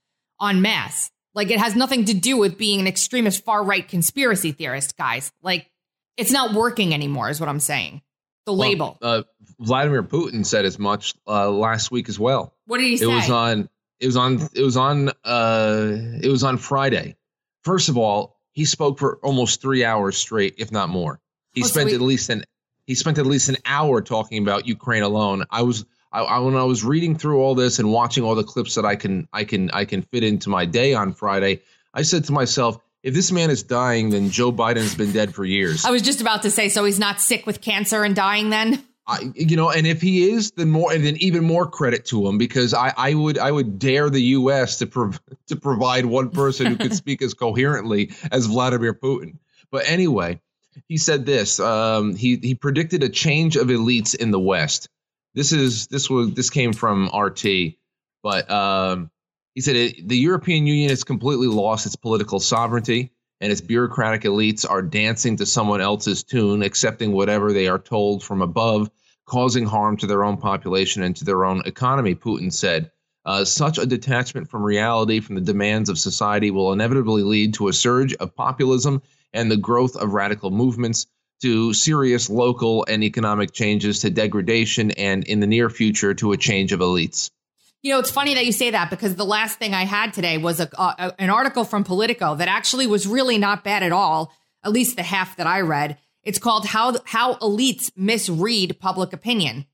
[0.41, 1.11] en masse.
[1.35, 5.31] Like it has nothing to do with being an extremist far right conspiracy theorist, guys.
[5.43, 5.69] Like
[6.17, 8.01] it's not working anymore, is what I'm saying.
[8.47, 8.97] The well, label.
[9.03, 9.21] Uh,
[9.59, 12.53] Vladimir Putin said as much uh, last week as well.
[12.65, 13.05] What did he it say?
[13.05, 13.69] It was on.
[13.99, 14.49] It was on.
[14.53, 15.09] It was on.
[15.23, 17.15] Uh, it was on Friday.
[17.63, 21.19] First of all, he spoke for almost three hours straight, if not more.
[21.53, 22.43] He oh, spent so at least an.
[22.85, 25.43] He spent at least an hour talking about Ukraine alone.
[25.49, 28.43] I was I, I, when I was reading through all this and watching all the
[28.43, 31.61] clips that I can I can I can fit into my day on Friday,
[31.93, 35.45] I said to myself, if this man is dying, then Joe Biden's been dead for
[35.45, 35.85] years.
[35.85, 38.83] I was just about to say, so he's not sick with cancer and dying then.
[39.07, 42.27] I, you know, and if he is, then more, and then even more credit to
[42.27, 44.79] him because I, I would, I would dare the U.S.
[44.79, 49.37] to prov- to provide one person who could speak as coherently as Vladimir Putin.
[49.71, 50.41] But anyway,
[50.87, 51.59] he said this.
[51.59, 54.89] Um, he he predicted a change of elites in the West.
[55.33, 57.75] This is this was this came from RT,
[58.23, 59.09] but um,
[59.55, 64.23] he said it, the European Union has completely lost its political sovereignty, and its bureaucratic
[64.23, 68.89] elites are dancing to someone else's tune, accepting whatever they are told from above,
[69.25, 72.15] causing harm to their own population and to their own economy.
[72.15, 72.91] Putin said.
[73.25, 77.67] Uh, such a detachment from reality, from the demands of society, will inevitably lead to
[77.67, 79.01] a surge of populism
[79.33, 81.07] and the growth of radical movements
[81.41, 86.37] to serious local and economic changes to degradation and in the near future to a
[86.37, 87.29] change of elites.
[87.87, 90.37] You know, it's funny that you say that because the last thing I had today
[90.37, 94.33] was a, a, an article from Politico that actually was really not bad at all,
[94.61, 95.97] at least the half that I read.
[96.21, 99.67] It's called How How Elites Misread Public Opinion.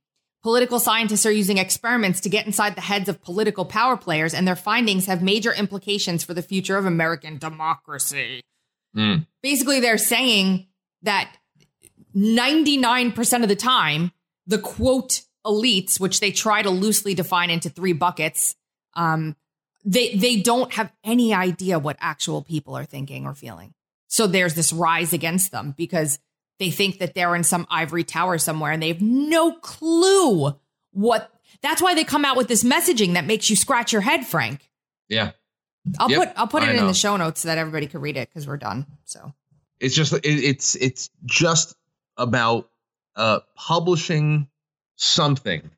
[0.43, 4.47] Political scientists are using experiments to get inside the heads of political power players, and
[4.47, 8.41] their findings have major implications for the future of American democracy.
[8.95, 9.25] Mm.
[9.41, 10.67] Basically, they're saying
[11.01, 11.35] that
[12.15, 14.11] 99% of the time,
[14.45, 18.55] the quote elites, which they try to loosely define into three buckets,
[18.95, 19.35] um,
[19.85, 23.73] they they don't have any idea what actual people are thinking or feeling.
[24.07, 26.19] So there's this rise against them because
[26.59, 30.55] they think that they're in some ivory tower somewhere and they have no clue
[30.91, 31.31] what
[31.61, 34.69] that's why they come out with this messaging that makes you scratch your head, Frank.
[35.09, 35.31] Yeah.
[35.99, 38.15] I'll yep, put I'll put it in the show notes so that everybody can read
[38.15, 38.85] it because we're done.
[39.03, 39.33] So
[39.79, 41.75] it's just it, it's it's just
[42.15, 42.69] about
[43.15, 44.47] uh, publishing
[44.95, 45.69] something,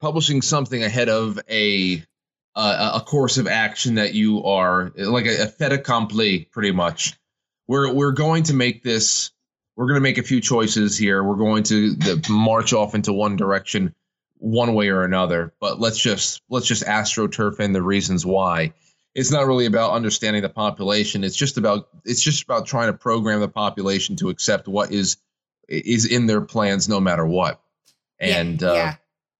[0.00, 2.02] publishing something ahead of a
[2.56, 7.14] uh, a course of action that you are like a, a fait accompli, pretty much.
[7.68, 9.30] We're we're going to make this.
[9.76, 11.22] We're going to make a few choices here.
[11.22, 13.94] We're going to the, march off into one direction,
[14.38, 15.54] one way or another.
[15.60, 18.72] But let's just let's just astroturf in the reasons why.
[19.14, 21.24] it's not really about understanding the population.
[21.24, 25.16] It's just about it's just about trying to program the population to accept what is
[25.68, 27.60] is in their plans, no matter what.
[28.20, 28.94] And yeah, uh, yeah.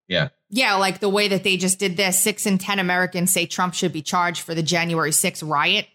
[0.08, 0.28] yeah.
[0.50, 2.18] Yeah, like the way that they just did this.
[2.18, 5.86] Six in 10 Americans say Trump should be charged for the January 6th riot.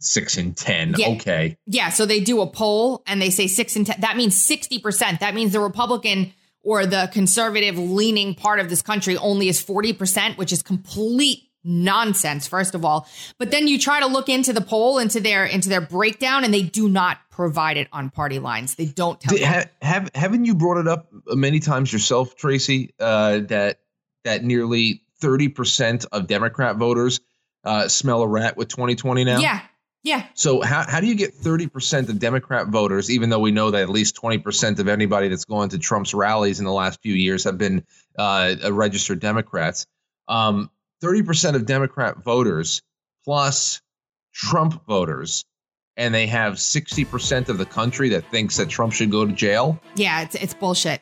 [0.00, 0.94] six and ten.
[0.96, 1.08] Yeah.
[1.10, 1.58] Okay.
[1.66, 4.00] Yeah, so they do a poll and they say six in 10.
[4.00, 5.18] That means 60%.
[5.20, 6.32] That means the Republican
[6.62, 12.48] or the conservative leaning part of this country only is 40%, which is complete nonsense,
[12.48, 13.06] first of all.
[13.38, 16.52] But then you try to look into the poll, into their into their breakdown, and
[16.52, 18.74] they do not provide it on party lines.
[18.74, 22.94] They don't tell Did- ha- have haven't you brought it up many times yourself, Tracy?
[22.98, 23.80] Uh, that
[24.24, 27.20] that nearly thirty percent of Democrat voters
[27.64, 29.38] uh, smell a rat with twenty twenty now.
[29.38, 29.60] Yeah.
[30.04, 30.24] Yeah.
[30.34, 33.82] So how, how do you get 30% of Democrat voters, even though we know that
[33.82, 37.44] at least 20% of anybody that's gone to Trump's rallies in the last few years
[37.44, 37.84] have been
[38.16, 39.86] uh, registered Democrats?
[40.28, 40.70] Um,
[41.02, 42.82] 30% of Democrat voters
[43.24, 43.80] plus
[44.32, 45.44] Trump voters,
[45.96, 49.80] and they have 60% of the country that thinks that Trump should go to jail.
[49.96, 51.00] Yeah, it's it's bullshit.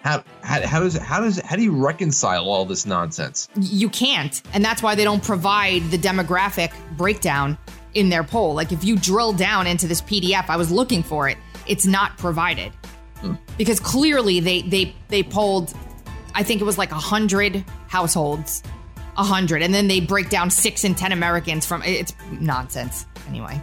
[0.00, 3.48] How, how, how does how does how do you reconcile all this nonsense?
[3.60, 7.58] you can't and that's why they don't provide the demographic breakdown
[7.94, 11.28] in their poll like if you drill down into this pdf i was looking for
[11.28, 11.36] it
[11.66, 12.72] it's not provided
[13.20, 13.34] hmm.
[13.56, 15.74] because clearly they they they polled
[16.34, 18.62] i think it was like 100 households
[19.18, 23.60] 100 and then they break down 6 and 10 americans from it's nonsense anyway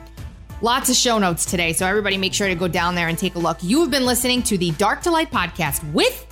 [0.62, 3.36] Lots of show notes today, so everybody make sure to go down there and take
[3.36, 3.58] a look.
[3.62, 6.26] You have been listening to the Dark to Light podcast with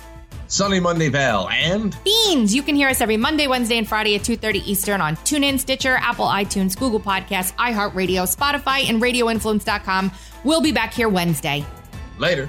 [0.48, 2.54] Sunny Monday Val and Beanz.
[2.54, 5.96] You can hear us every Monday, Wednesday, and Friday at 2.30 Eastern on TuneIn, Stitcher,
[5.96, 10.10] Apple, iTunes, Google Podcasts, iHeartRadio, Spotify, and RadioInfluence.com.
[10.42, 11.64] We'll be back here Wednesday.
[12.18, 12.48] later.